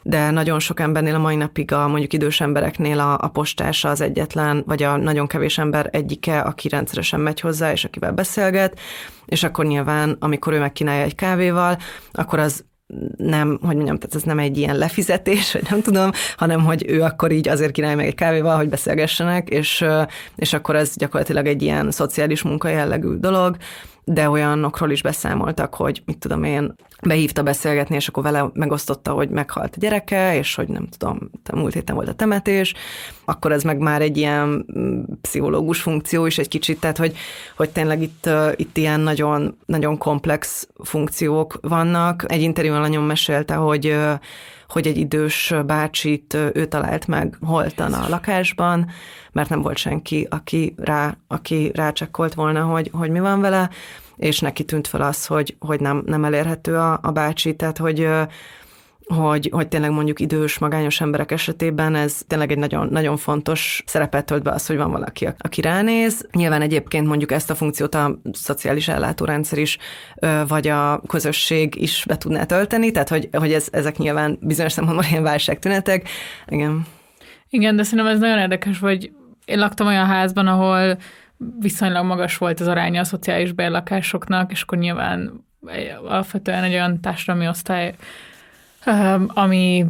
[0.02, 4.00] de nagyon sok embernél a mai napig a mondjuk idős embereknél a, a postása az
[4.00, 8.80] egyetlen, vagy a nagyon kevés ember egyike, aki rendszeresen megy hozzá, és akivel beszélget,
[9.26, 11.78] és akkor nyilván, amikor ő megkínálja egy kávéval,
[12.12, 12.64] akkor az
[13.16, 17.02] nem, hogy mondjam, tehát ez nem egy ilyen lefizetés, vagy nem tudom, hanem hogy ő
[17.02, 19.84] akkor így azért kínálja meg egy kávéval, hogy beszélgessenek, és,
[20.36, 23.56] és akkor ez gyakorlatilag egy ilyen szociális munka jellegű dolog,
[24.10, 29.28] de olyanokról is beszámoltak, hogy mit tudom én, behívta beszélgetni, és akkor vele megosztotta, hogy
[29.28, 32.74] meghalt a gyereke, és hogy nem tudom, múlt héten volt a temetés,
[33.24, 37.16] akkor ez meg már egy ilyen mm, pszichológus funkció is egy kicsit, tehát hogy,
[37.56, 42.24] hogy tényleg itt, itt ilyen nagyon, nagyon komplex funkciók vannak.
[42.28, 43.96] Egy interjúban nagyon mesélte, hogy
[44.68, 48.90] hogy egy idős bácsit ő talált meg holtan a lakásban,
[49.32, 53.70] mert nem volt senki, aki, rá, aki rácsekkolt volna, hogy, hogy mi van vele,
[54.16, 58.08] és neki tűnt fel az, hogy, hogy nem, nem elérhető a, a bácsi, tehát hogy
[59.14, 64.26] hogy, hogy tényleg mondjuk idős, magányos emberek esetében ez tényleg egy nagyon, nagyon fontos szerepet
[64.26, 66.26] tölt be az, hogy van valaki, aki ránéz.
[66.32, 69.78] Nyilván egyébként mondjuk ezt a funkciót a szociális ellátórendszer is,
[70.48, 75.06] vagy a közösség is be tudná tölteni, tehát hogy, hogy ez, ezek nyilván bizonyos szempontból
[75.10, 76.08] ilyen válságtünetek.
[76.46, 76.86] Igen.
[77.48, 79.10] Igen, de szerintem ez nagyon érdekes, hogy
[79.44, 80.98] én laktam olyan házban, ahol
[81.58, 85.44] viszonylag magas volt az aránya a szociális bérlakásoknak, és akkor nyilván
[86.04, 87.94] alapvetően egy olyan társadalmi osztály,
[89.26, 89.86] ami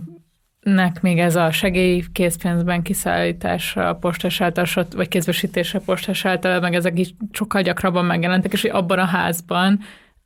[0.60, 6.98] nek még ez a segély készpénzben kiszállítása, postás által, vagy kézbesítése postás által, meg ezek
[6.98, 9.80] is sokkal gyakrabban megjelentek, és hogy abban a házban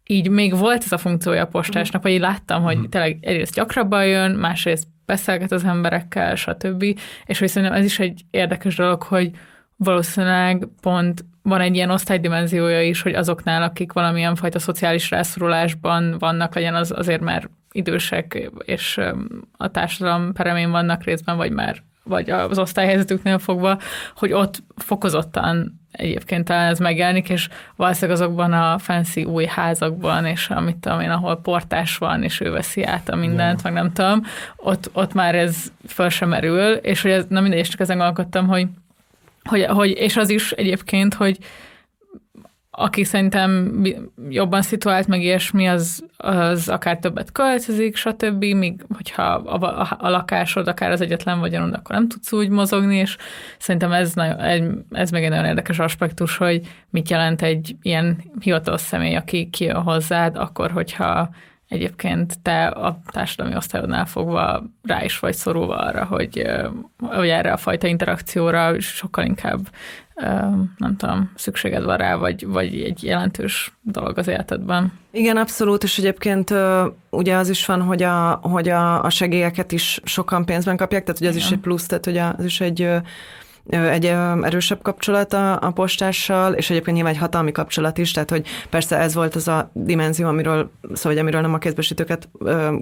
[0.06, 4.06] így még volt ez a funkciója a postásnak, vagy így láttam, hogy tényleg egyrészt gyakrabban
[4.06, 6.84] jön, másrészt beszélget az emberekkel, stb.
[7.24, 9.30] És hogy szerintem ez is egy érdekes dolog, hogy
[9.76, 16.54] valószínűleg pont van egy ilyen osztálydimenziója is, hogy azoknál, akik valamilyen fajta szociális rászorulásban vannak,
[16.54, 19.00] legyen az azért, mert idősek és
[19.56, 23.78] a társadalom peremén vannak részben, vagy már vagy az osztályhelyzetüknél fogva,
[24.16, 30.76] hogy ott fokozottan egyébként ez megjelenik, és valószínűleg azokban a fancy új házakban, és amit
[30.76, 33.62] tudom én, ahol portás van, és ő veszi át a mindent, yeah.
[33.62, 34.22] meg nem tudom,
[34.56, 37.96] ott, ott már ez föl sem merül, és hogy ez, na mindegy, és csak ezen
[37.96, 38.66] gondolkodtam, hogy
[39.44, 41.38] hogy, hogy, és az is egyébként, hogy
[42.74, 43.82] aki szerintem
[44.28, 50.08] jobban szituált, meg ilyesmi, az, az akár többet költözik, stb., míg hogyha a, a, a
[50.08, 53.16] lakásod akár az egyetlen vagyonod, akkor nem tudsz úgy mozogni, és
[53.58, 58.80] szerintem ez, nagyon, ez még egy nagyon érdekes aspektus, hogy mit jelent egy ilyen hivatalos
[58.80, 61.30] személy, aki kijön hozzád, akkor, hogyha
[61.72, 66.46] egyébként te a társadalmi osztályodnál fogva rá is vagy szorulva arra, hogy,
[66.98, 69.68] hogy erre a fajta interakcióra sokkal inkább
[70.76, 74.92] nem tudom, szükséged van rá, vagy, vagy egy jelentős dolog az életedben.
[75.10, 76.54] Igen, abszolút, és egyébként
[77.10, 81.18] ugye az is van, hogy a, hogy a, a segélyeket is sokan pénzben kapják, tehát
[81.18, 81.46] hogy az Igen.
[81.46, 82.88] is egy plusz, tehát hogy az is egy
[83.68, 84.04] egy
[84.42, 88.98] erősebb kapcsolat a, a postással, és egyébként nyilván egy hatalmi kapcsolat is, tehát hogy persze
[88.98, 92.28] ez volt az a dimenzió, amiről, szóval, amiről nem a kézbesítőket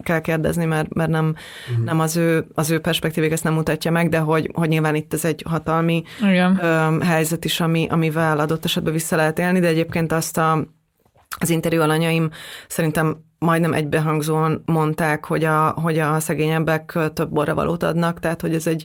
[0.03, 1.35] kell kérdezni, mert, mert nem,
[1.71, 1.85] uh-huh.
[1.85, 5.12] nem az, ő, az ő perspektívik ezt nem mutatja meg, de hogy, hogy nyilván itt
[5.12, 6.61] ez egy hatalmi Igen.
[7.03, 10.64] helyzet is, ami, amivel adott esetben vissza lehet élni, de egyébként azt a
[11.38, 12.31] az interjú alanyaim
[12.69, 18.66] szerintem majdnem egybehangzóan mondták, hogy a, hogy a szegényebbek több borravalót adnak, tehát hogy ez
[18.66, 18.85] egy,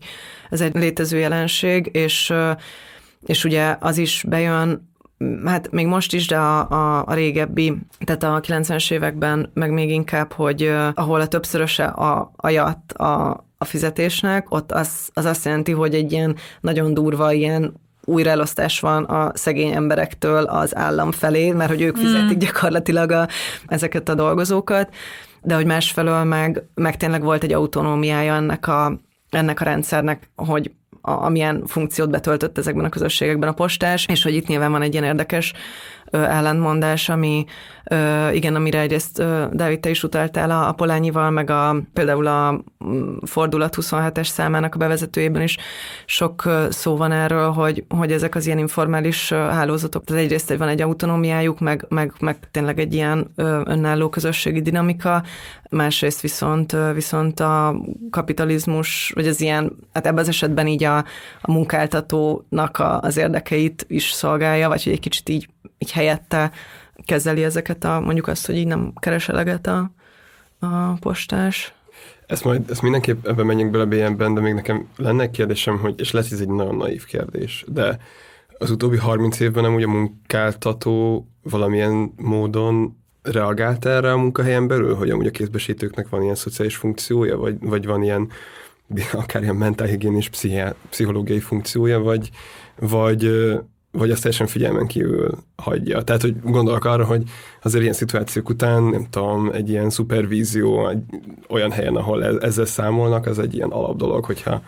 [0.49, 2.33] ez egy létező jelenség, és,
[3.25, 4.89] és ugye az is bejön,
[5.45, 9.89] hát még most is, de a, a, a régebbi, tehát a 90-es években meg még
[9.89, 15.45] inkább, hogy ahol a többszöröse a, a jat a, a fizetésnek, ott az, az azt
[15.45, 17.73] jelenti, hogy egy ilyen nagyon durva ilyen
[18.05, 23.27] újraelosztás van a szegény emberektől az állam felé, mert hogy ők fizetik gyakorlatilag a,
[23.67, 24.93] ezeket a dolgozókat,
[25.41, 30.71] de hogy másfelől meg, meg tényleg volt egy autonómiája ennek a, ennek a rendszernek, hogy
[31.01, 34.93] a, amilyen funkciót betöltött ezekben a közösségekben a postás, és hogy itt nyilván van egy
[34.93, 35.53] ilyen érdekes
[36.11, 37.45] ellentmondás, ami
[38.31, 43.75] igen, amire egyrészt Dávid, te is utaltál a, Polányival, meg a, például a mm, Fordulat
[43.81, 45.57] 27-es számának a bevezetőjében is
[46.05, 50.67] sok szó van erről, hogy, hogy ezek az ilyen informális hálózatok, tehát egyrészt hogy van
[50.67, 53.31] egy autonómiájuk, meg, meg, meg tényleg egy ilyen
[53.65, 55.23] önálló közösségi dinamika,
[55.69, 57.75] másrészt viszont, viszont a
[58.09, 60.97] kapitalizmus, vagy az ilyen, hát ebben az esetben így a,
[61.41, 66.51] a munkáltatónak a, az érdekeit is szolgálja, vagy hogy egy kicsit így, így helyette
[67.05, 69.91] kezeli ezeket a, mondjuk azt, hogy így nem keres eleget a,
[70.59, 71.73] a postás.
[72.25, 75.99] Ezt majd, ezt mindenképp ebben menjünk bele BM-ben, de még nekem lenne egy kérdésem, hogy,
[75.99, 77.99] és lesz ez egy nagyon naív kérdés, de
[78.57, 84.95] az utóbbi 30 évben nem úgy a munkáltató valamilyen módon reagált erre a munkahelyen belül,
[84.95, 88.29] hogy amúgy a kézbesítőknek van ilyen szociális funkciója, vagy, vagy van ilyen
[89.13, 90.29] akár ilyen mentálhigiénis
[90.89, 92.29] pszichológiai funkciója, vagy,
[92.79, 93.29] vagy,
[93.97, 96.01] vagy azt teljesen figyelmen kívül hagyja.
[96.01, 97.23] Tehát, hogy gondolok arra, hogy
[97.63, 101.03] azért ilyen szituációk után, nem tudom, egy ilyen szupervízió egy
[101.49, 104.61] olyan helyen, ahol e-, ezzel számolnak, az egy ilyen alap dolog, hogyha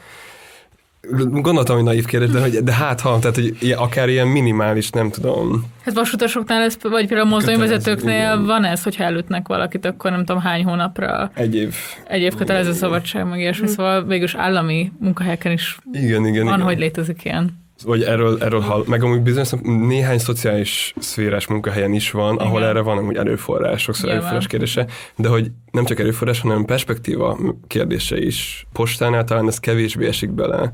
[1.26, 5.10] Gondoltam, hogy naív kérdés, de, hogy, de hát ha, tehát hogy akár ilyen minimális, nem
[5.10, 5.66] tudom.
[5.84, 10.42] Hát vasutasoknál ez, vagy például a mozdonyvezetőknél van ez, hogyha elütnek valakit, akkor nem tudom
[10.42, 11.32] hány hónapra.
[11.34, 11.76] Egy év.
[12.08, 16.66] Egy év kötelező szabadság, meg ilyesmi, szóval végülis állami munkahelyeken is igen, igen, van, igen.
[16.66, 17.67] hogy létezik ilyen.
[17.86, 22.46] Vagy erről, erről hall, meg amúgy bizonyos néhány szociális szférás munkahelyen is van, Igen.
[22.48, 24.22] ahol erre van amúgy erőforrás, sokszor Nyilván.
[24.22, 24.86] erőforrás kérdése,
[25.16, 28.68] de hogy nem csak erőforrás, hanem perspektíva kérdése is.
[28.74, 30.74] Postánál talán ez kevésbé esik bele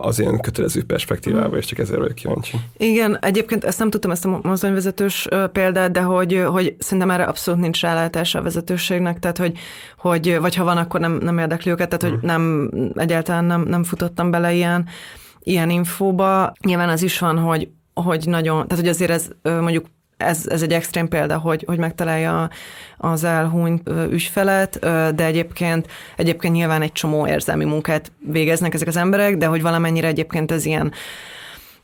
[0.00, 2.56] az ilyen kötelező perspektívába, és csak ezért vagyok kíváncsi.
[2.76, 7.60] Igen, egyébként ezt nem tudtam, ezt a mozdonyvezetős példát, de hogy, hogy szerintem erre abszolút
[7.60, 9.58] nincs rálátása a vezetőségnek, tehát hogy,
[9.98, 13.84] hogy vagy ha van, akkor nem, nem érdekli őket, tehát hogy nem, egyáltalán nem, nem
[13.84, 14.86] futottam bele ilyen
[15.48, 16.52] ilyen infóba.
[16.64, 19.86] Nyilván az is van, hogy, hogy nagyon, tehát hogy azért ez mondjuk
[20.18, 22.50] ez, ez egy extrém példa, hogy, hogy megtalálja
[22.96, 24.78] az elhunyt ügyfelet,
[25.14, 30.06] de egyébként, egyébként nyilván egy csomó érzelmi munkát végeznek ezek az emberek, de hogy valamennyire
[30.06, 30.92] egyébként ez ilyen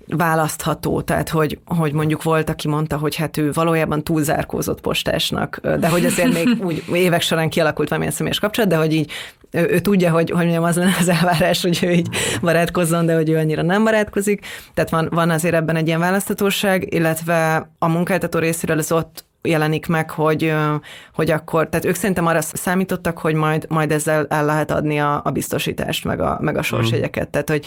[0.07, 5.89] választható, tehát hogy, hogy mondjuk volt, aki mondta, hogy hát ő valójában túlzárkózott postásnak, de
[5.89, 9.11] hogy azért még úgy évek során kialakult valamilyen személyes kapcsolat, de hogy így
[9.55, 12.09] ő, ő tudja, hogy, hogy mondjam, az lenne az elvárás, hogy ő így
[12.41, 14.47] barátkozzon, de hogy ő annyira nem barátkozik.
[14.75, 19.87] Tehát van, van azért ebben egy ilyen választatóság, illetve a munkáltató részéről az ott jelenik
[19.87, 20.55] meg, hogy,
[21.15, 25.21] hogy akkor, tehát ők szerintem arra számítottak, hogy majd, majd ezzel el lehet adni a,
[25.25, 27.29] a biztosítást, meg a, meg a sorsjegyeket.
[27.29, 27.67] Tehát, hogy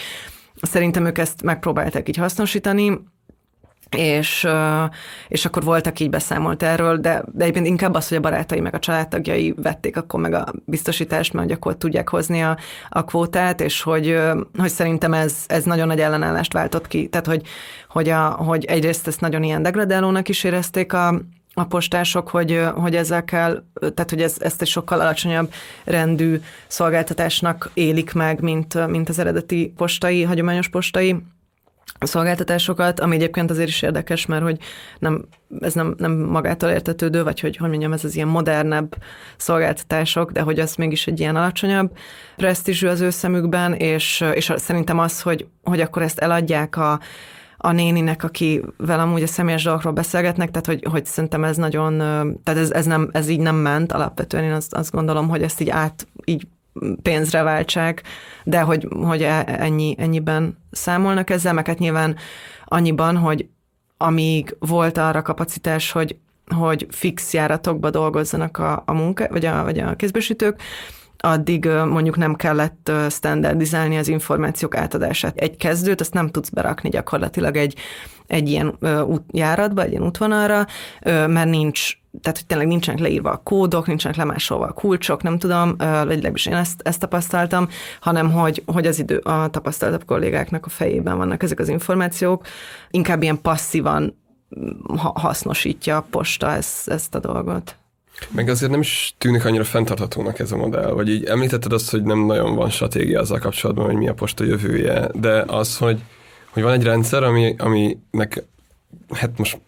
[0.61, 2.99] Szerintem ők ezt megpróbálták így hasznosítani,
[3.95, 4.47] és,
[5.27, 8.73] és akkor voltak így beszámolt erről, de, de egyébként inkább az, hogy a barátai meg
[8.73, 12.57] a családtagjai vették akkor meg a biztosítást, mert akkor tudják hozni a,
[12.89, 14.17] a kvótát, és hogy,
[14.57, 17.07] hogy szerintem ez, ez nagyon nagy ellenállást váltott ki.
[17.07, 17.41] Tehát, hogy,
[17.89, 21.21] hogy, a, hogy egyrészt ezt nagyon ilyen degradálónak is érezték a,
[21.53, 25.51] a postások, hogy, hogy ezzel kell, tehát hogy ez, ezt egy sokkal alacsonyabb
[25.83, 31.15] rendű szolgáltatásnak élik meg, mint, mint az eredeti postai, hagyományos postai
[31.99, 34.57] szolgáltatásokat, ami egyébként azért is érdekes, mert hogy
[34.99, 35.25] nem,
[35.59, 38.95] ez nem, nem magától értetődő, vagy hogy, hogy mondjam, ez az ilyen modernebb
[39.37, 41.97] szolgáltatások, de hogy az mégis egy ilyen alacsonyabb
[42.35, 46.99] presztízsű az ő szemükben, és, és szerintem az, hogy, hogy akkor ezt eladják a,
[47.57, 51.97] a néninek, akivel amúgy a személyes dolgokról beszélgetnek, tehát hogy, hogy szerintem ez nagyon,
[52.43, 55.61] tehát ez, ez, nem, ez így nem ment alapvetően, én azt, azt gondolom, hogy ezt
[55.61, 56.47] így át, így
[57.01, 58.03] pénzre váltsák,
[58.43, 62.15] de hogy, hogy e, ennyi, ennyiben számolnak ezzel, meg hát nyilván
[62.65, 63.47] annyiban, hogy
[63.97, 66.17] amíg volt arra kapacitás, hogy,
[66.55, 70.61] hogy fix járatokba dolgozzanak a, a munka, vagy a, vagy a kézbesítők,
[71.17, 75.37] addig mondjuk nem kellett standardizálni az információk átadását.
[75.37, 77.75] Egy kezdőt azt nem tudsz berakni gyakorlatilag egy,
[78.27, 78.77] egy ilyen
[79.31, 80.65] járatba, egy ilyen útvonalra,
[81.03, 85.75] mert nincs tehát hogy tényleg nincsenek leírva a kódok, nincsenek lemásolva a kulcsok, nem tudom,
[85.77, 91.17] legalábbis én ezt, ezt tapasztaltam, hanem hogy, hogy az idő a tapasztaltabb kollégáknak a fejében
[91.17, 92.45] vannak ezek az információk,
[92.89, 94.17] inkább ilyen passzívan
[95.13, 97.75] hasznosítja a posta ezt, ezt a dolgot.
[98.29, 102.03] Meg azért nem is tűnik annyira fenntarthatónak ez a modell, vagy így említetted azt, hogy
[102.03, 106.01] nem nagyon van stratégia azzal kapcsolatban, hogy mi a posta jövője, de az, hogy,
[106.49, 108.43] hogy van egy rendszer, ami, aminek
[109.13, 109.61] hát most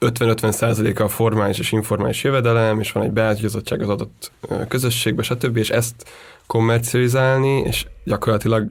[0.00, 4.32] 50-50 százaléka a formális és informális jövedelem, és van egy beágyazottság az adott
[4.68, 6.08] közösségbe, stb., és ezt
[6.46, 8.70] kommercializálni, és gyakorlatilag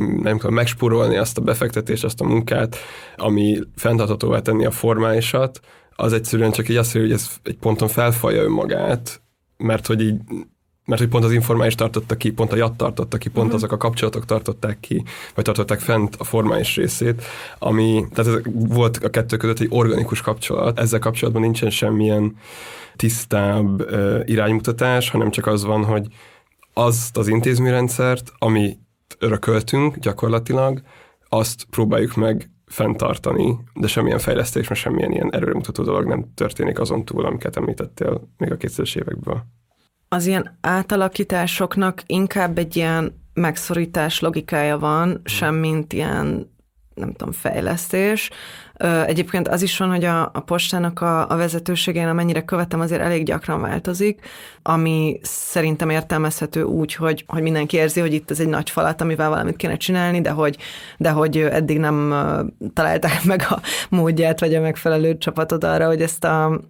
[0.00, 2.76] mm, nem tudom, megspórolni azt a befektetést, azt a munkát,
[3.16, 5.60] ami fenntartatóvá tenni a formálisat,
[5.96, 9.22] az egyszerűen csak így azt hogy ez egy ponton felfalja önmagát,
[9.56, 10.20] mert hogy így
[10.84, 13.54] mert hogy pont az informális tartotta ki, pont a jat tartotta ki, pont uh-huh.
[13.54, 15.04] azok a kapcsolatok tartották ki,
[15.34, 17.22] vagy tartották fent a formális részét,
[17.58, 22.36] ami, tehát ez volt a kettő között egy organikus kapcsolat, ezzel kapcsolatban nincsen semmilyen
[22.96, 26.06] tisztább uh, iránymutatás, hanem csak az van, hogy
[26.72, 28.78] azt az intézményrendszert, ami
[29.18, 30.82] örököltünk gyakorlatilag,
[31.28, 37.04] azt próbáljuk meg fenntartani, de semmilyen fejlesztés, mert semmilyen ilyen erőremutató dolog nem történik azon
[37.04, 39.44] túl, amiket említettél még a 2000-es évekből
[40.14, 45.22] az ilyen átalakításoknak inkább egy ilyen megszorítás logikája van, hmm.
[45.24, 46.48] sem mint ilyen
[46.94, 48.30] nem tudom, fejlesztés.
[49.06, 53.24] Egyébként az is van, hogy a, a postának a, a vezetőségén, amennyire követem, azért elég
[53.24, 54.26] gyakran változik,
[54.62, 59.28] ami szerintem értelmezhető úgy, hogy, hogy mindenki érzi, hogy itt ez egy nagy falat, amivel
[59.28, 60.56] valamit kéne csinálni, de hogy,
[60.98, 62.14] de hogy eddig nem
[62.74, 66.60] találták meg a módját, vagy a megfelelő csapatot arra, hogy ezt a,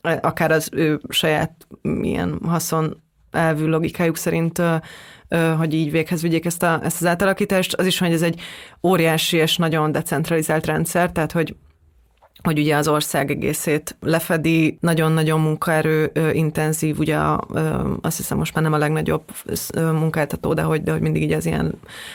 [0.00, 4.62] akár az ő saját milyen haszon elvű logikájuk szerint,
[5.56, 7.74] hogy így véghez vigyék ezt, a, ezt az átalakítást.
[7.74, 8.40] Az is, hogy ez egy
[8.82, 11.56] óriási és nagyon decentralizált rendszer, tehát hogy
[12.42, 17.18] hogy ugye az ország egészét lefedi, nagyon-nagyon munkaerő intenzív, ugye
[18.00, 19.22] azt hiszem most már nem a legnagyobb
[19.74, 21.74] munkáltató, de hogy, de hogy mindig így az ilyen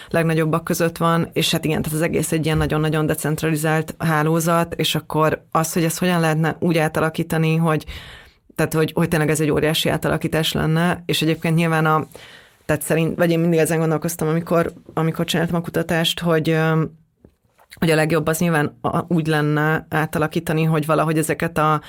[0.10, 4.96] legnagyobbak között van, és hát igen, tehát az egész egy ilyen nagyon-nagyon decentralizált hálózat, és
[4.96, 7.86] akkor az, hogy ezt hogyan lehetne úgy átalakítani, hogy
[8.56, 12.08] tehát hogy, hogy tényleg ez egy óriási átalakítás lenne, és egyébként nyilván a,
[12.66, 16.58] tehát szerint, vagy én mindig ezen gondolkoztam, amikor, amikor csináltam a kutatást, hogy
[17.80, 21.82] hogy a legjobb az nyilván úgy lenne átalakítani, hogy valahogy ezeket a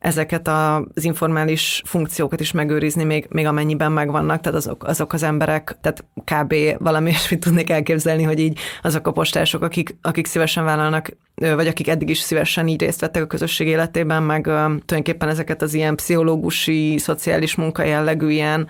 [0.00, 5.76] ezeket az informális funkciókat is megőrizni, még, még amennyiben megvannak, tehát azok, azok az emberek,
[5.80, 6.54] tehát kb.
[6.78, 11.88] valami ilyesmit tudnék elképzelni, hogy így azok a postások, akik, akik szívesen vállalnak, vagy akik
[11.88, 16.98] eddig is szívesen így részt vettek a közösség életében, meg tulajdonképpen ezeket az ilyen pszichológusi,
[16.98, 18.68] szociális munka jellegű ilyen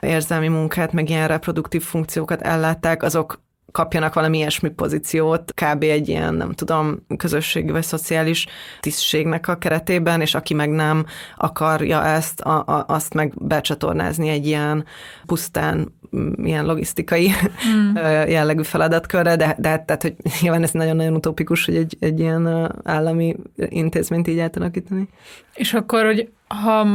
[0.00, 3.40] érzelmi munkát, meg ilyen reproduktív funkciókat ellátták, azok
[3.72, 5.82] kapjanak valami ilyesmi pozíciót, kb.
[5.82, 8.46] egy ilyen, nem tudom, közösségi vagy szociális
[8.80, 11.06] tisztségnek a keretében, és aki meg nem
[11.36, 14.84] akarja ezt, a, a, azt meg becsatornázni egy ilyen
[15.26, 17.30] pusztán mm, ilyen logisztikai
[17.68, 17.94] mm.
[18.28, 23.36] jellegű feladatkörre, de, de tehát, hogy nyilván ez nagyon-nagyon utópikus, hogy egy, egy ilyen állami
[23.56, 25.08] intézményt így átalakítani.
[25.54, 26.86] És akkor, hogy ha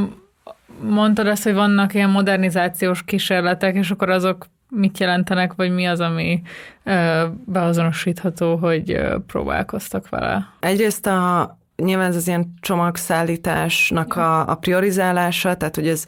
[0.82, 4.46] mondtad azt, hogy vannak ilyen modernizációs kísérletek, és akkor azok
[4.76, 6.42] mit jelentenek, vagy mi az, ami
[7.46, 10.54] beazonosítható, hogy próbálkoztak vele?
[10.60, 16.06] Egyrészt a, nyilván ez az ilyen csomagszállításnak a, a priorizálása, tehát hogy ez,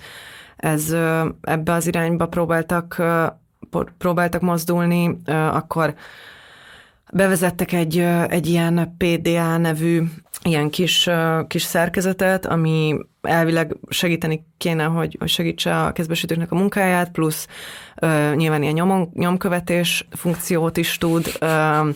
[0.55, 0.95] ez
[1.41, 3.01] ebbe az irányba próbáltak,
[3.97, 5.95] próbáltak mozdulni, akkor
[7.11, 7.97] bevezettek egy,
[8.27, 10.01] egy ilyen PDA nevű
[10.43, 11.09] ilyen kis,
[11.47, 17.47] kis szerkezetet, ami elvileg segíteni kéne, hogy, hogy segítse a kezdbesítőknek a munkáját, plusz
[18.01, 21.37] uh, nyilván ilyen nyomon, nyomkövetés funkciót is tud.
[21.41, 21.87] Uh,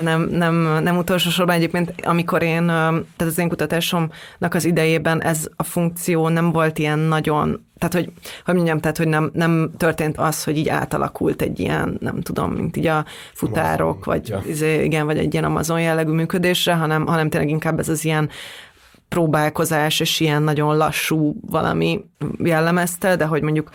[0.00, 5.48] nem, nem, nem utolsó sorban egyébként, amikor én, tehát az én kutatásomnak az idejében ez
[5.56, 8.12] a funkció nem volt ilyen nagyon, tehát hogy,
[8.44, 12.52] hogy mondjam, tehát hogy nem, nem történt az, hogy így átalakult egy ilyen, nem tudom,
[12.52, 14.42] mint így a futárok, Amazon, vagy ja.
[14.46, 18.30] Izé, igen, vagy egy ilyen Amazon jellegű működésre, hanem, hanem tényleg inkább ez az ilyen
[19.08, 22.04] próbálkozás, és ilyen nagyon lassú valami
[22.38, 23.70] jellemezte, de hogy mondjuk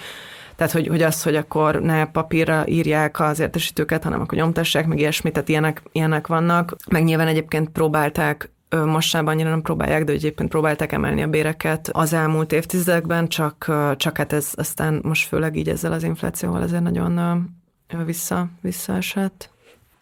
[0.55, 4.99] tehát, hogy, hogy az, hogy akkor ne papírra írják az értesítőket, hanem akkor nyomtassák, meg
[4.99, 6.75] ilyesmit, tehát ilyenek, ilyenek vannak.
[6.89, 11.89] Meg nyilván egyébként próbálták most sem annyira nem próbálják, de egyébként próbálták emelni a béreket
[11.91, 16.83] az elmúlt évtizedekben, csak, csak hát ez aztán most főleg így ezzel az inflációval ezért
[16.83, 17.45] nagyon
[18.05, 19.49] vissza, visszaesett.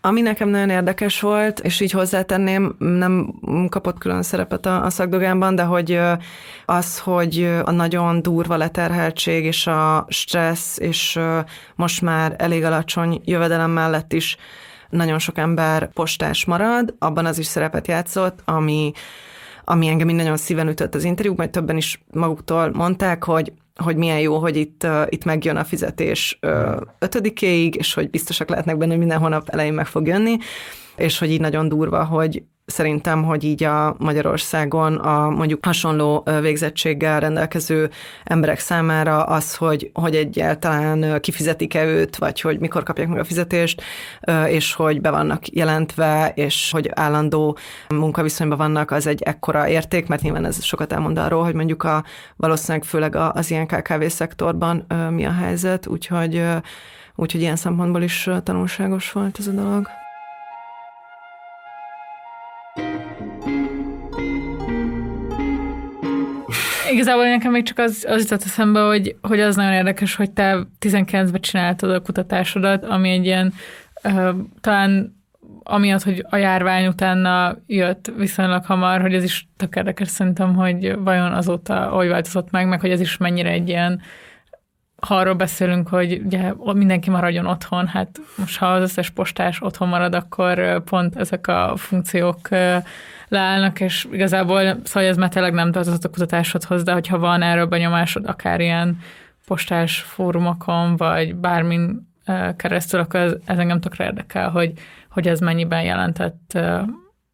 [0.01, 3.33] Ami nekem nagyon érdekes volt, és így hozzátenném, nem
[3.69, 5.99] kapott külön szerepet a, a szakdogánban, de hogy
[6.65, 11.19] az, hogy a nagyon durva leterheltség és a stressz, és
[11.75, 14.37] most már elég alacsony jövedelem mellett is
[14.89, 18.91] nagyon sok ember postás marad, abban az is szerepet játszott, ami
[19.69, 23.53] ami engem nagyon szíven ütött az interjúban, majd többen is maguktól mondták, hogy
[23.83, 28.49] hogy milyen jó, hogy itt, uh, itt megjön a fizetés uh, ötödikéig, és hogy biztosak
[28.49, 30.37] lehetnek benne, hogy minden hónap elején meg fog jönni,
[30.95, 37.19] és hogy így nagyon durva, hogy szerintem, hogy így a Magyarországon a mondjuk hasonló végzettséggel
[37.19, 37.89] rendelkező
[38.23, 43.81] emberek számára az, hogy, hogy egyáltalán kifizetik-e őt, vagy hogy mikor kapják meg a fizetést,
[44.47, 47.57] és hogy be vannak jelentve, és hogy állandó
[47.89, 52.03] munkaviszonyban vannak, az egy ekkora érték, mert nyilván ez sokat elmond arról, hogy mondjuk a
[52.35, 56.43] valószínűleg főleg az ilyen KKV szektorban mi a helyzet, úgyhogy
[57.15, 59.87] úgyhogy ilyen szempontból is tanulságos volt ez a dolog.
[66.97, 70.67] Igazából nekem még csak az, az jutott eszembe, hogy, hogy az nagyon érdekes, hogy te
[70.79, 73.53] 19-ben csináltad a kutatásodat, ami egy ilyen
[74.03, 74.29] uh,
[74.61, 75.15] talán
[75.63, 80.97] amiatt, hogy a járvány utána jött viszonylag hamar, hogy ez is tök érdekes szerintem, hogy
[80.99, 84.01] vajon azóta hogy változott meg, meg hogy ez is mennyire egy ilyen
[85.01, 89.87] ha arról beszélünk, hogy ugye mindenki maradjon otthon, hát most ha az összes postás otthon
[89.87, 92.49] marad, akkor pont ezek a funkciók
[93.27, 97.65] leállnak, és igazából szóval ez már tényleg nem tartozott a kutatásodhoz, de hogyha van erről
[97.65, 98.99] benyomásod, akár ilyen
[99.47, 102.07] postás fórumokon, vagy bármin
[102.55, 104.73] keresztül, akkor ez, ez engem tökre érdekel, hogy,
[105.09, 106.59] hogy ez mennyiben jelentett,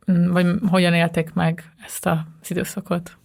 [0.06, 3.18] vagy hogyan élték meg ezt az időszakot.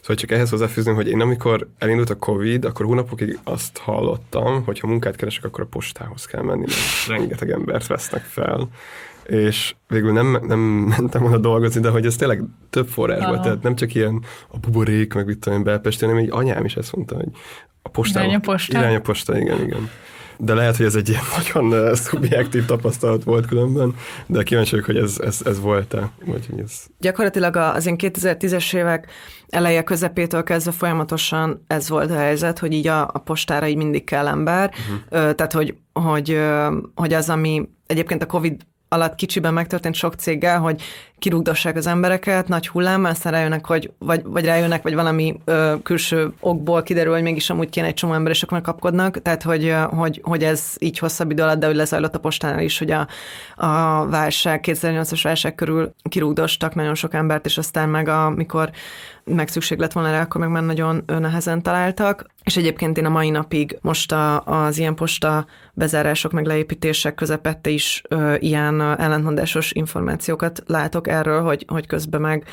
[0.00, 4.80] Szóval csak ehhez hozzáfűzném, hogy én amikor elindult a Covid, akkor hónapokig azt hallottam, hogy
[4.80, 8.68] ha munkát keresek, akkor a postához kell menni, mert rengeteg embert vesznek fel.
[9.24, 10.58] És végül nem, nem
[10.98, 14.58] mentem volna dolgozni, de hogy ez tényleg több forrás volt, tehát nem csak ilyen a
[14.58, 17.28] buborék, meg mit tudom én Belpesti, hanem így anyám is ezt mondta, hogy
[17.82, 18.22] a postá.
[18.22, 18.78] Irány a posta.
[18.78, 19.90] Irány a posta, igen, igen.
[20.38, 23.94] De lehet, hogy ez egy ilyen nagyon uh, szubjektív tapasztalat volt különben,
[24.26, 26.10] de kíváncsi vagyok, hogy ez, ez, ez volt-e.
[26.24, 26.72] Vagy, hogy ez...
[26.98, 29.10] Gyakorlatilag az én 2010-es évek
[29.48, 34.04] eleje közepétől kezdve folyamatosan ez volt a helyzet, hogy így a, a postára így mindig
[34.04, 34.70] kell ember.
[34.70, 35.34] Uh-huh.
[35.34, 36.40] Tehát, hogy, hogy,
[36.94, 38.62] hogy az, ami egyébként a Covid
[38.94, 40.82] alatt kicsiben megtörtént sok céggel, hogy
[41.24, 46.32] kirúgdossák az embereket nagy hullám, aztán rájönnek, hogy vagy, vagy rájönnek, vagy valami ö, külső
[46.40, 49.22] okból kiderül, hogy mégis amúgy kéne egy csomó ember, és akkor kapkodnak.
[49.22, 52.78] Tehát, hogy, hogy, hogy ez így hosszabb idő alatt, de hogy lezajlott a postánál is,
[52.78, 53.08] hogy a,
[53.54, 58.70] a válság, 2008-as válság körül kirúgdostak nagyon sok embert, és aztán meg amikor
[59.24, 62.26] meg szükség lett volna rá, akkor meg már nagyon nehezen találtak.
[62.42, 67.70] És egyébként én a mai napig most a, az ilyen posta bezárások, meg leépítések közepette
[67.70, 72.44] is ö, ilyen ellentmondásos információkat látok erről, hogy, hogy közben meg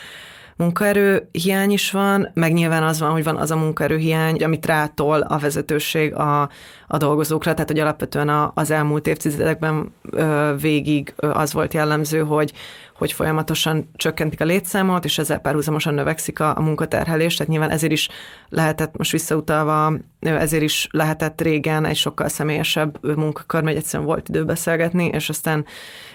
[0.62, 4.66] munkaerő hiány is van, meg nyilván az van, hogy van az a munkaerő hiány, amit
[4.66, 6.50] rátol a vezetőség a,
[6.88, 12.20] a dolgozókra, tehát hogy alapvetően a, az elmúlt évtizedekben ö, végig ö, az volt jellemző,
[12.20, 12.54] hogy,
[12.98, 17.92] hogy folyamatosan csökkentik a létszámot, és ezzel párhuzamosan növekszik a, a munkaterhelés, tehát nyilván ezért
[17.92, 18.10] is
[18.50, 24.46] lehetett, most visszautalva, ezért is lehetett régen egy sokkal személyesebb munkakör, mert egyszerűen volt idő
[24.46, 25.66] beszélgetni, és aztán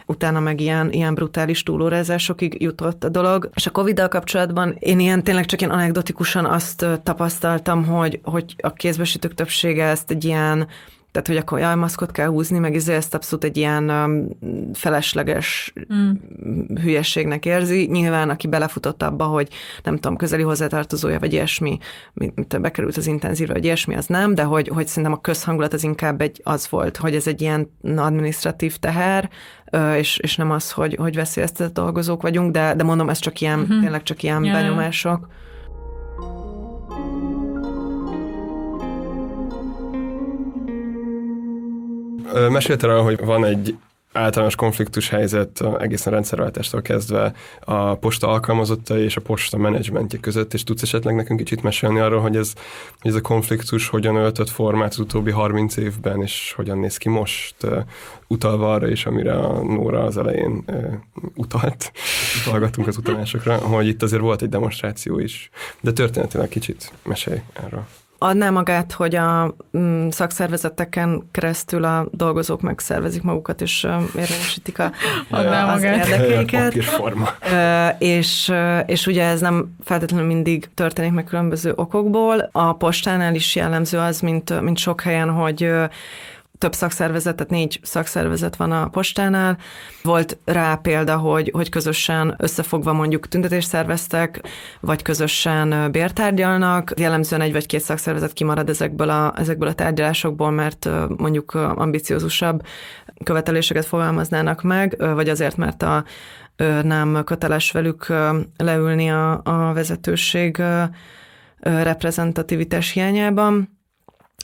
[0.06, 3.50] utána meg ilyen, ilyen brutális túlórázásokig jutott a dolog.
[3.54, 8.72] És a Covid-dal kapcsolatban én ilyen tényleg csak ilyen anekdotikusan azt tapasztaltam, hogy, hogy a
[8.72, 10.68] kézbesítők többsége ezt egy ilyen
[11.16, 14.28] tehát, hogy akkor jaj, maszkot kell húzni, meg izé ezt abszolút egy ilyen um,
[14.72, 16.10] felesleges mm.
[16.82, 17.88] hülyességnek érzi.
[17.90, 19.48] Nyilván, aki belefutott abba, hogy
[19.82, 21.78] nem tudom, közeli hozzátartozója, vagy ilyesmi,
[22.14, 25.84] mint bekerült az intenzívre, vagy ilyesmi, az nem, de hogy, hogy szerintem a közhangulat az
[25.84, 29.30] inkább egy, az volt, hogy ez egy ilyen administratív teher,
[29.96, 33.58] és, és nem az, hogy, hogy veszélyeztetett dolgozók vagyunk, de, de mondom, ez csak ilyen,
[33.58, 33.80] mm-hmm.
[33.80, 34.60] tényleg csak ilyen yeah.
[34.60, 35.28] benyomások.
[42.50, 43.76] Meséltél arra, hogy van egy
[44.16, 50.64] általános konfliktus helyzet egészen rendszerváltástól kezdve a posta alkalmazottai és a posta menedzsmentje között, és
[50.64, 52.52] tudsz esetleg nekünk kicsit mesélni arról, hogy ez,
[53.00, 57.08] hogy ez a konfliktus hogyan öltött formát az utóbbi 30 évben, és hogyan néz ki
[57.08, 57.56] most,
[58.26, 60.64] utalva arra is, amire a Nóra az elején
[61.34, 61.92] utalt,
[62.46, 65.50] utalgattunk az utalásokra, hogy itt azért volt egy demonstráció is,
[65.80, 67.86] de történetileg kicsit mesélj erről
[68.18, 74.92] adná magát, hogy a mm, szakszervezeteken keresztül a dolgozók megszervezik magukat, és érvényesítik a,
[75.30, 76.06] adná az magát.
[76.06, 76.74] érdekeiket.
[77.98, 78.52] és,
[78.86, 82.48] és ugye ez nem feltétlenül mindig történik meg különböző okokból.
[82.52, 85.70] A postánál is jellemző az, mint, mint sok helyen, hogy
[86.58, 89.58] több szakszervezet, tehát négy szakszervezet van a postánál.
[90.02, 94.40] Volt rá példa, hogy, hogy közösen összefogva mondjuk tüntetést szerveztek,
[94.80, 96.92] vagy közösen bértárgyalnak.
[96.96, 102.62] Jellemzően egy vagy két szakszervezet kimarad ezekből a, ezekből a tárgyalásokból, mert mondjuk ambiciózusabb
[103.24, 106.04] követeléseket fogalmaznának meg, vagy azért, mert a,
[106.82, 108.12] nem köteles velük
[108.56, 110.62] leülni a, a vezetőség
[111.60, 113.75] reprezentativitás hiányában.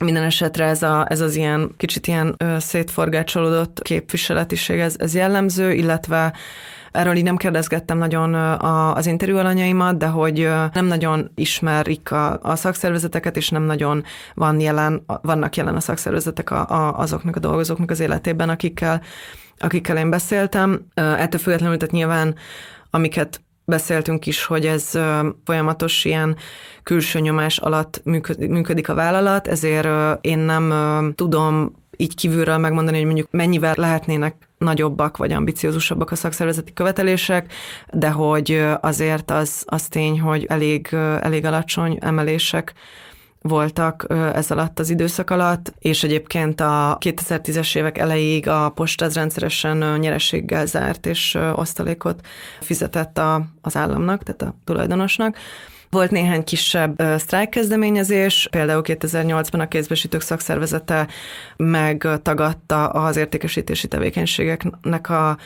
[0.01, 5.73] Minden esetre ez, a, ez az ilyen kicsit ilyen ö, szétforgácsolódott képviseletiség, ez, ez jellemző,
[5.73, 6.33] illetve
[6.93, 12.39] Erről így nem kérdezgettem nagyon a, az interjú alanyaimat, de hogy nem nagyon ismerik a,
[12.43, 17.41] a szakszervezeteket, és nem nagyon van jelen, vannak jelen a szakszervezetek a, a, azoknak a
[17.41, 19.03] dolgozóknak az életében, akikkel,
[19.59, 20.87] akikkel én beszéltem.
[20.95, 22.35] Ettől függetlenül, tehát nyilván
[22.91, 23.41] amiket
[23.73, 24.91] beszéltünk is, hogy ez
[25.45, 26.37] folyamatos ilyen
[26.83, 28.01] külső nyomás alatt
[28.49, 29.89] működik a vállalat, ezért
[30.21, 30.73] én nem
[31.15, 37.53] tudom így kívülről megmondani, hogy mondjuk mennyivel lehetnének nagyobbak vagy ambiciózusabbak a szakszervezeti követelések,
[37.93, 40.89] de hogy azért az, az tény, hogy elég,
[41.21, 42.75] elég alacsony emelések
[43.43, 49.15] voltak ez alatt az időszak alatt, és egyébként a 2010-es évek elejéig a posta az
[49.15, 52.27] rendszeresen nyereséggel zárt, és osztalékot
[52.61, 55.37] fizetett a, az államnak, tehát a tulajdonosnak.
[55.91, 61.07] Volt néhány kisebb sztrájkkezdeményezés, például 2008-ban a kézbesítők szakszervezete
[61.57, 65.39] megtagadta az értékesítési tevékenységeknek a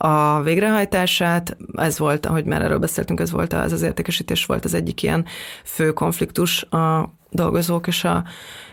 [0.00, 1.56] a végrehajtását.
[1.76, 5.24] Ez volt, ahogy már erről beszéltünk, ez volt az, az értékesítés volt az egyik ilyen
[5.64, 8.24] fő konfliktus a dolgozók és a,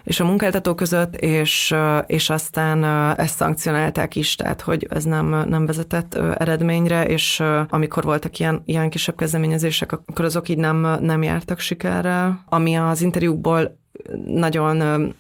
[0.03, 1.75] és a munkáltató között, és,
[2.05, 2.83] és aztán
[3.19, 8.89] ezt szankcionálták is, tehát hogy ez nem, nem vezetett eredményre, és amikor voltak ilyen, ilyen
[8.89, 12.43] kisebb kezdeményezések, akkor azok így nem, nem jártak sikerrel.
[12.49, 13.77] Ami az interjúkból
[14.25, 15.13] nagyon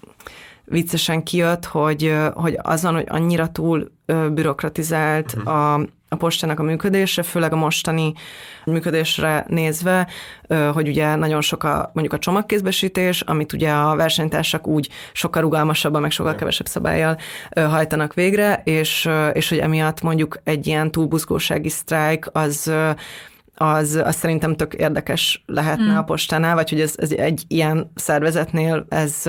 [0.65, 3.91] viccesen kijött, hogy, hogy azon, hogy annyira túl
[4.33, 5.53] bürokratizált uh-huh.
[5.53, 8.13] a, a postának a működése, főleg a mostani
[8.65, 10.07] működésre nézve,
[10.73, 16.01] hogy ugye nagyon sok a, mondjuk a csomagkézbesítés, amit ugye a versenytársak úgy sokkal rugalmasabban,
[16.01, 17.17] meg sokkal kevesebb szabályjal
[17.55, 22.71] hajtanak végre, és, és hogy emiatt mondjuk egy ilyen túlbuzgósági sztrájk az
[23.55, 25.97] az, az szerintem tök érdekes lehetne mm.
[25.97, 29.23] a postánál, vagy hogy ez, ez egy ilyen szervezetnél ez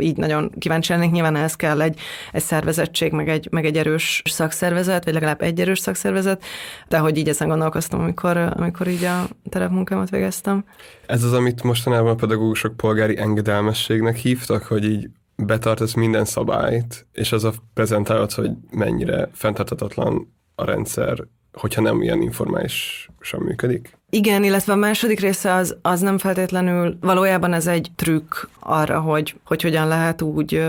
[0.00, 1.10] így nagyon kíváncsi lennék.
[1.10, 1.98] Nyilván ehhez kell egy,
[2.32, 6.44] egy szervezettség, meg egy, meg egy erős szakszervezet, vagy legalább egy erős szakszervezet,
[6.88, 10.64] de hogy így ezen gondolkoztam, amikor, amikor így a terepmunkámat végeztem.
[11.06, 17.32] Ez az, amit mostanában a pedagógusok polgári engedelmességnek hívtak, hogy így betartasz minden szabályt, és
[17.32, 23.96] az a prezentálod, hogy mennyire fenntartatatlan a rendszer hogyha nem ilyen informálisan működik?
[24.10, 29.36] Igen, illetve a második része az, az nem feltétlenül, valójában ez egy trükk arra, hogy,
[29.44, 30.64] hogy hogyan lehet úgy,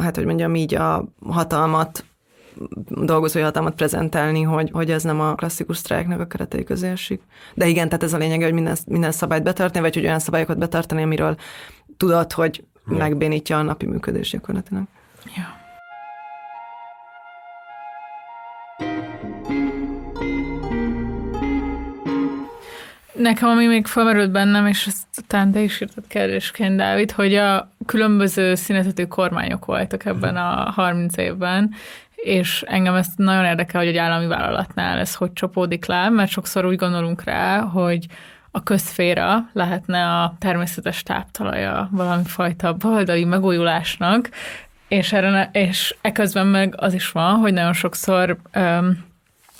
[0.00, 2.04] hát hogy mondjam így a hatalmat
[2.88, 7.22] dolgozói hatalmat prezentálni, hogy, hogy ez nem a klasszikus sztrájknak a keretei közé esik.
[7.54, 10.58] De igen, tehát ez a lényeg, hogy minden, minden szabályt betartani, vagy hogy olyan szabályokat
[10.58, 11.36] betartani, amiről
[11.96, 14.82] tudod, hogy megbénítja a napi működés gyakorlatilag.
[15.36, 15.65] Ja.
[23.26, 27.70] Nekem, ami még felmerült bennem, és ezt talán te is írtad kérdésként, Dávid, hogy a
[27.86, 31.74] különböző színezetű kormányok voltak ebben a 30 évben,
[32.14, 36.66] és engem ezt nagyon érdekel, hogy egy állami vállalatnál ez hogy csapódik le, mert sokszor
[36.66, 38.06] úgy gondolunk rá, hogy
[38.50, 44.30] a közféra lehetne a természetes táptalaja valami fajta baloldali megújulásnak,
[44.88, 49.04] és, erre, és eközben meg az is van, hogy nagyon sokszor um,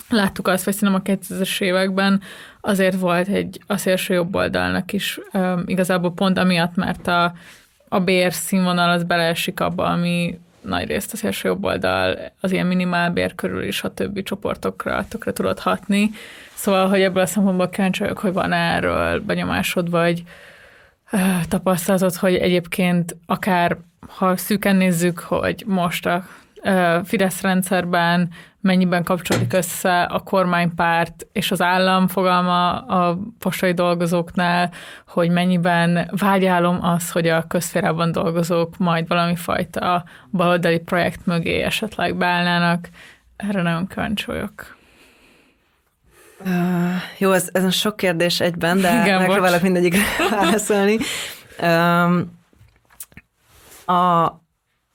[0.09, 2.21] láttuk azt, hogy a 2000-es években
[2.67, 7.33] azért volt egy a szélső jobb oldalnak is um, igazából pont amiatt, mert a,
[7.87, 12.67] a bér színvonal az beleesik abba, ami nagy részt a szélső jobb oldal az ilyen
[12.67, 16.09] minimálbér körül is a többi csoportokra tökre tudott hatni.
[16.53, 20.23] Szóval, hogy ebből a szempontból kíváncsi vagyok, hogy van erről benyomásod, vagy
[21.11, 26.23] uh, tapasztalatod, hogy egyébként akár ha szűken nézzük, hogy most a
[27.03, 28.29] Fidesz rendszerben
[28.67, 34.71] mennyiben kapcsolódik össze a kormánypárt és az állam fogalma a postai dolgozóknál,
[35.07, 42.15] hogy mennyiben vágyálom az, hogy a közférában dolgozók majd valami fajta baloldali projekt mögé esetleg
[42.15, 42.89] beállnának.
[43.35, 44.75] Erre nagyon kíváncsi vagyok.
[46.39, 46.49] Uh,
[47.17, 50.97] jó, ez, ez a sok kérdés egyben, de Igen, megpróbálok mindegyikre válaszolni.
[51.61, 52.35] Um,
[53.85, 54.25] a,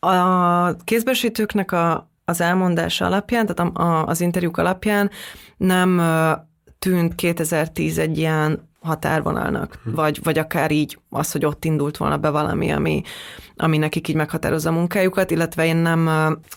[0.08, 5.10] a kézbesítőknek a, az elmondása alapján, tehát a, a, az interjúk alapján
[5.56, 6.02] nem
[6.78, 9.94] tűnt 2010 egy ilyen határvonalnak, hm.
[9.94, 13.02] vagy, vagy akár így az, hogy ott indult volna be valami, ami,
[13.56, 16.04] ami nekik így meghatározza a munkájukat, illetve én nem,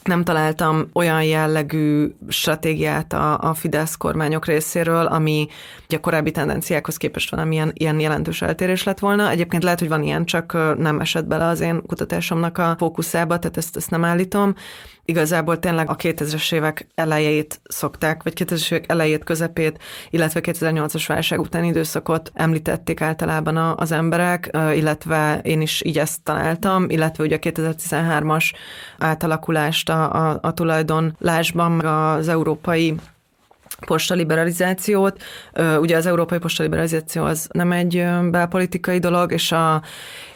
[0.03, 5.47] nem találtam olyan jellegű stratégiát a, a Fidesz kormányok részéről, ami
[5.88, 9.30] a korábbi tendenciákhoz képest van, ilyen, ilyen jelentős eltérés lett volna.
[9.30, 13.58] Egyébként lehet, hogy van ilyen, csak nem esett bele az én kutatásomnak a fókuszába, tehát
[13.58, 14.56] ezt, ezt nem állítom
[15.06, 19.80] igazából tényleg a 2000-es évek elejét szokták, vagy 2000-es évek elejét, közepét,
[20.10, 26.89] illetve 2008-as válság utáni időszakot említették általában az emberek, illetve én is így ezt találtam,
[26.89, 28.54] illetve ugye a 2013-as
[28.98, 32.96] átalakulást a, a, a tulajdonlásban, az európai
[33.86, 35.23] postaliberalizációt.
[35.80, 39.82] Ugye az európai postaliberalizáció az nem egy belpolitikai dolog, és a,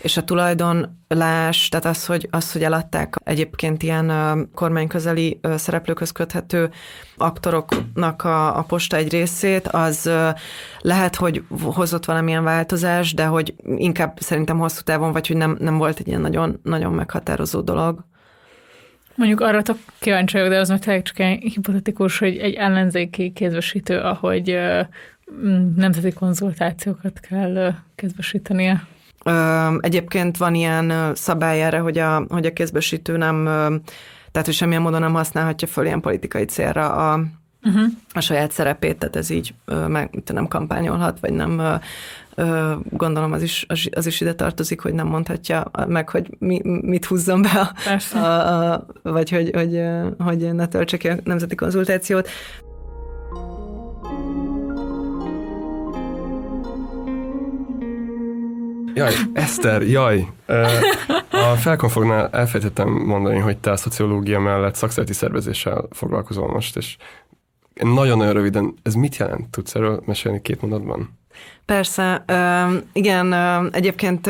[0.01, 4.11] és a tulajdonlás, tehát az, hogy, az, hogy eladták egyébként ilyen
[4.53, 6.69] kormányközeli szereplőkhöz köthető
[7.17, 10.09] aktoroknak a, a posta egy részét, az
[10.79, 15.77] lehet, hogy hozott valamilyen változás, de hogy inkább szerintem hosszú távon, vagy hogy nem, nem
[15.77, 18.07] volt egy ilyen nagyon, nagyon meghatározó dolog.
[19.19, 23.31] Mondjuk arra tök kíváncsi vagyok, de az meg tényleg csak egy hipotetikus, hogy egy ellenzéki
[23.31, 24.57] kézbesítő, ahogy
[25.43, 28.87] m, nemzeti konzultációkat kell ö, kézbesítenie.
[29.79, 33.43] Egyébként van ilyen szabály erre, hogy a, hogy a kézbesítő nem,
[34.31, 37.19] tehát hogy semmilyen módon nem használhatja föl ilyen politikai célra a,
[37.63, 37.83] uh-huh.
[38.13, 39.53] a saját szerepét, tehát ez így
[39.87, 41.79] meg nem kampányolhat, vagy nem
[42.89, 47.41] gondolom az is, az, is ide tartozik, hogy nem mondhatja meg, hogy mi, mit húzzon
[47.41, 49.81] be, a, a, a, vagy hogy, hogy,
[50.17, 52.29] hogy ne töltse ki a nemzeti konzultációt.
[58.93, 60.27] Jaj, Eszter, jaj!
[61.31, 66.97] A felkonfognál elfelejtettem mondani, hogy te a szociológia mellett szakszereti szervezéssel foglalkozol most, és
[67.83, 69.49] nagyon-nagyon röviden, ez mit jelent?
[69.49, 71.17] Tudsz erről mesélni két mondatban?
[71.65, 72.25] Persze,
[72.93, 73.33] igen,
[73.71, 74.27] egyébként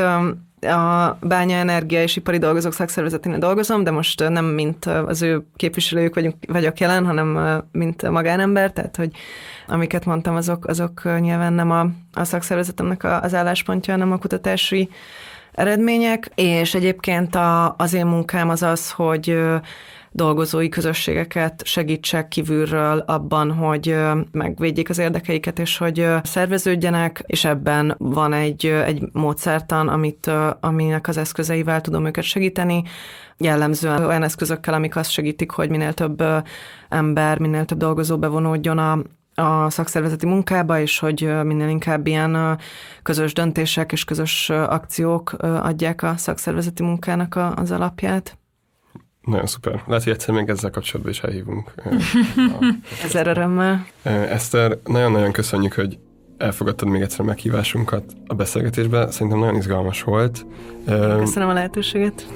[0.61, 6.15] a Bánya Energia és Ipari Dolgozók Szakszervezeténél dolgozom, de most nem mint az ő képviselőjük
[6.15, 9.11] vagyunk, vagyok jelen, hanem mint magánember, tehát hogy
[9.67, 14.89] amiket mondtam, azok, azok nyilván nem a, a szakszervezetemnek az álláspontja, hanem a kutatási
[15.51, 19.37] eredmények, és egyébként a, az én munkám az az, hogy
[20.11, 23.95] dolgozói közösségeket segítsek kívülről abban, hogy
[24.31, 31.17] megvédjék az érdekeiket, és hogy szerveződjenek, és ebben van egy, egy módszertan, amit, aminek az
[31.17, 32.83] eszközeivel tudom őket segíteni,
[33.37, 36.23] jellemzően olyan eszközökkel, amik azt segítik, hogy minél több
[36.89, 38.99] ember, minél több dolgozó bevonódjon a,
[39.41, 42.59] a szakszervezeti munkába, és hogy minél inkább ilyen
[43.03, 48.38] közös döntések és közös akciók adják a szakszervezeti munkának az alapját.
[49.21, 49.83] Nagyon szuper.
[49.87, 51.73] Lehet, hogy egyszer még ezzel kapcsolatban is elhívunk.
[53.03, 53.85] Ezer örömmel.
[54.03, 55.99] Eszter, nagyon-nagyon köszönjük, hogy
[56.37, 59.11] elfogadtad még egyszer a meghívásunkat a beszélgetésbe.
[59.11, 60.45] Szerintem nagyon izgalmas volt.
[61.19, 62.27] Köszönöm a lehetőséget.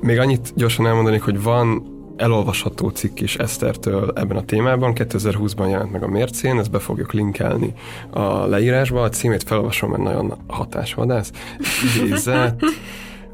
[0.00, 4.92] Még annyit gyorsan elmondanék, hogy van elolvasható cikk is Esztertől ebben a témában.
[4.94, 7.74] 2020-ban jelent meg a Mércén, ezt be fogjuk linkelni
[8.10, 9.02] a leírásba.
[9.02, 11.30] A címét felolvasom, mert nagyon hatásvadász.
[11.96, 12.62] Idézet.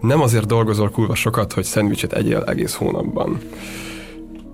[0.02, 3.38] Nem azért dolgozol kurva sokat, hogy szendvicset egyél egész hónapban.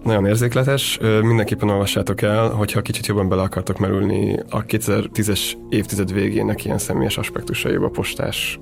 [0.05, 6.65] Nagyon érzékletes, mindenképpen olvassátok el, hogyha kicsit jobban bele akartok merülni a 2010-es évtized végének
[6.65, 8.61] ilyen személyes aspektusaiba postás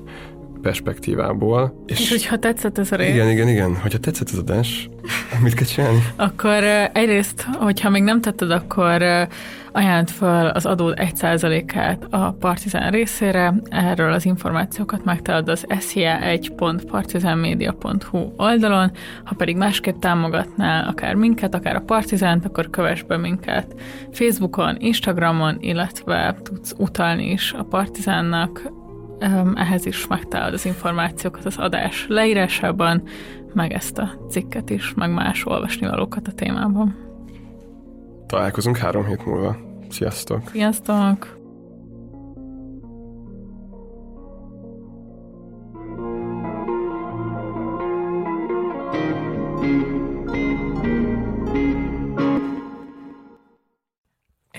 [0.62, 1.82] perspektívából.
[1.86, 3.76] És hogyha tetszett ez a rész, Igen, igen, igen.
[3.76, 4.88] Hogyha tetszett az adás,
[5.42, 6.02] mit kell csinálni?
[6.16, 6.62] akkor
[6.92, 9.02] egyrészt, hogyha még nem tetted, akkor
[9.76, 13.54] ajánlott fel az adód 1%-át a Partizán részére.
[13.68, 18.90] Erről az információkat megtalálod az sia1.partizanmedia.hu oldalon.
[19.24, 23.74] Ha pedig másképp támogatnál akár minket, akár a Partizánt, akkor kövess be minket
[24.12, 28.70] Facebookon, Instagramon, illetve tudsz utalni is a Partizánnak.
[29.54, 33.02] Ehhez is megtalálod az információkat az adás leírásában,
[33.54, 36.96] meg ezt a cikket is, meg más olvasnivalókat a témában.
[38.26, 39.65] Találkozunk három hét múlva.
[39.90, 40.50] Sziasztok!
[40.52, 41.45] Sziasztok!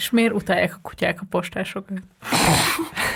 [0.08, 1.97] És miért utálják a kutyák a postásokat?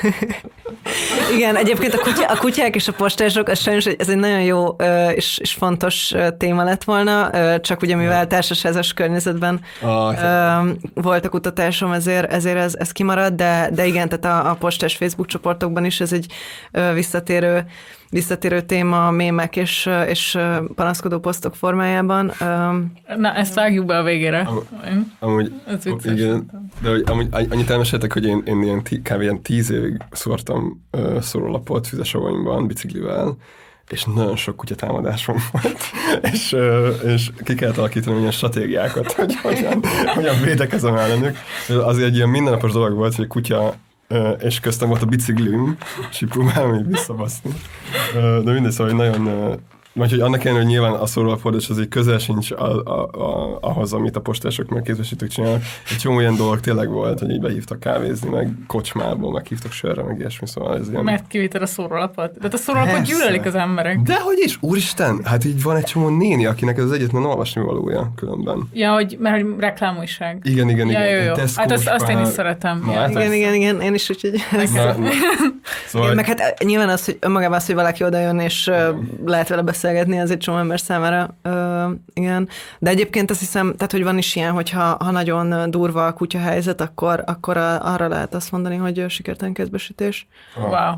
[1.35, 4.41] Igen, egyébként a, kutya, a kutyák és a postások, ez sajnos egy- ez egy nagyon
[4.41, 4.67] jó
[5.15, 7.29] és, és fontos téma lett volna,
[7.59, 9.61] csak ugye mivel társasházas környezetben
[10.21, 14.53] ö, volt a kutatásom, ezért, ezért ez, ez kimarad, de, de igen, tehát a, a
[14.53, 16.33] postás Facebook csoportokban is ez egy
[16.93, 17.65] visszatérő,
[18.12, 20.38] visszatérő téma, a mémek és, és
[20.76, 22.32] panaszkodó posztok formájában.
[23.18, 24.39] Na, ezt vágjuk be a végére.
[24.39, 26.14] Am- Amúgy, Ez vicces.
[26.20, 26.49] igen,
[26.82, 29.22] de hogy amúgy annyit elmeséltek, hogy én, én ilyen tí, kb.
[29.22, 33.38] ilyen tíz évig szórtam uh, szórólapot füzesavonyban biciklivel,
[33.89, 35.80] és nagyon sok kutyatámadásom volt,
[36.34, 36.55] és,
[37.05, 39.84] és ki kellett alakítani ilyen stratégiákat, hogy hogyan,
[40.16, 41.38] hogyan védekezem ellenük.
[41.68, 43.90] Azért egy ilyen mindennapos dolog volt, hogy kutya ö,
[44.39, 45.78] és köztem volt a biciklim,
[46.12, 47.51] és így próbálom így visszabaszni.
[48.14, 49.59] De mindegy, szóval nagyon
[49.93, 53.57] vagy hogy annak ellenére, hogy nyilván a szórólapfordás az egy közel sincs a, a, a,
[53.61, 55.61] ahhoz, amit a postások meg kézbesítők csinálnak.
[55.89, 60.03] Egy csomó ilyen dolog tényleg volt, hogy így behívtak kávézni, meg kocsmából, meg hívtak sörre,
[60.03, 61.03] meg ilyesmi, szóval ez ilyen...
[61.03, 62.39] Mert kivitted a szórólapot.
[62.39, 63.99] De a szórólapot gyűlölik az emberek.
[63.99, 67.61] De hogy is, úristen, hát így van egy csomó néni, akinek ez az egyetlen olvasni
[67.61, 68.69] valója különben.
[68.73, 70.39] Ja, hogy, mert hogy reklámújság.
[70.43, 71.19] Igen, igen, Ja, igen.
[71.19, 71.33] jó, jó.
[71.33, 72.83] Tesco-s Hát azt, azt én is szeretem.
[72.85, 74.33] Na, hát igen, igen, igen, én is úgyhogy...
[74.51, 75.09] Na, na.
[75.87, 78.89] Szóval, Igen, meg hát nyilván az, hogy önmagában az, hogy valaki oda jön, és ö,
[79.25, 82.49] lehet vele beszélgetni, az egy csomó ember számára, ö, igen.
[82.79, 86.13] De egyébként azt hiszem, tehát, hogy van is ilyen, hogy ha, ha nagyon durva a
[86.13, 90.27] kutya helyzet, akkor, akkor a, arra lehet azt mondani, hogy sikertelen kézbesítés.
[90.57, 90.93] Wow.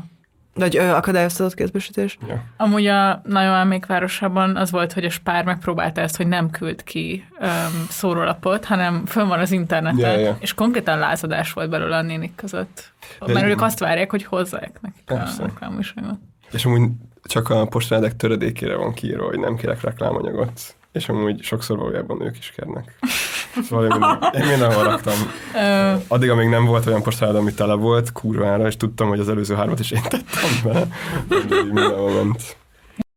[0.54, 2.18] Vagy ö, akadályoztatott kézbesítés.
[2.28, 2.42] Ja.
[2.56, 7.24] Amúgy a nagyon elmékvárosában az volt, hogy a Spár megpróbálta ezt, hogy nem küld ki
[7.40, 10.36] um, szórólapot, hanem fönn van az interneten, Ja, ja.
[10.40, 12.92] és konkrétan lázadás volt belőle a nénik között.
[13.26, 15.42] De- Mert ők azt várják, hogy hozzák nekik a Persze.
[15.42, 16.18] reklámújságot.
[16.50, 16.90] És amúgy
[17.24, 20.76] csak a postradek töredékére van kiírva, hogy nem kérek reklámanyagot.
[20.92, 22.98] És amúgy sokszor valójában ők is kérnek.
[23.68, 25.14] Szóval én, én mindenhol raktam.
[26.08, 29.54] Addig, amíg nem volt olyan postrád, ami tele volt, kurvára, és tudtam, hogy az előző
[29.54, 30.92] hármat is én tettem.
[31.30, 32.56] Úgyhogy mindenhol ment.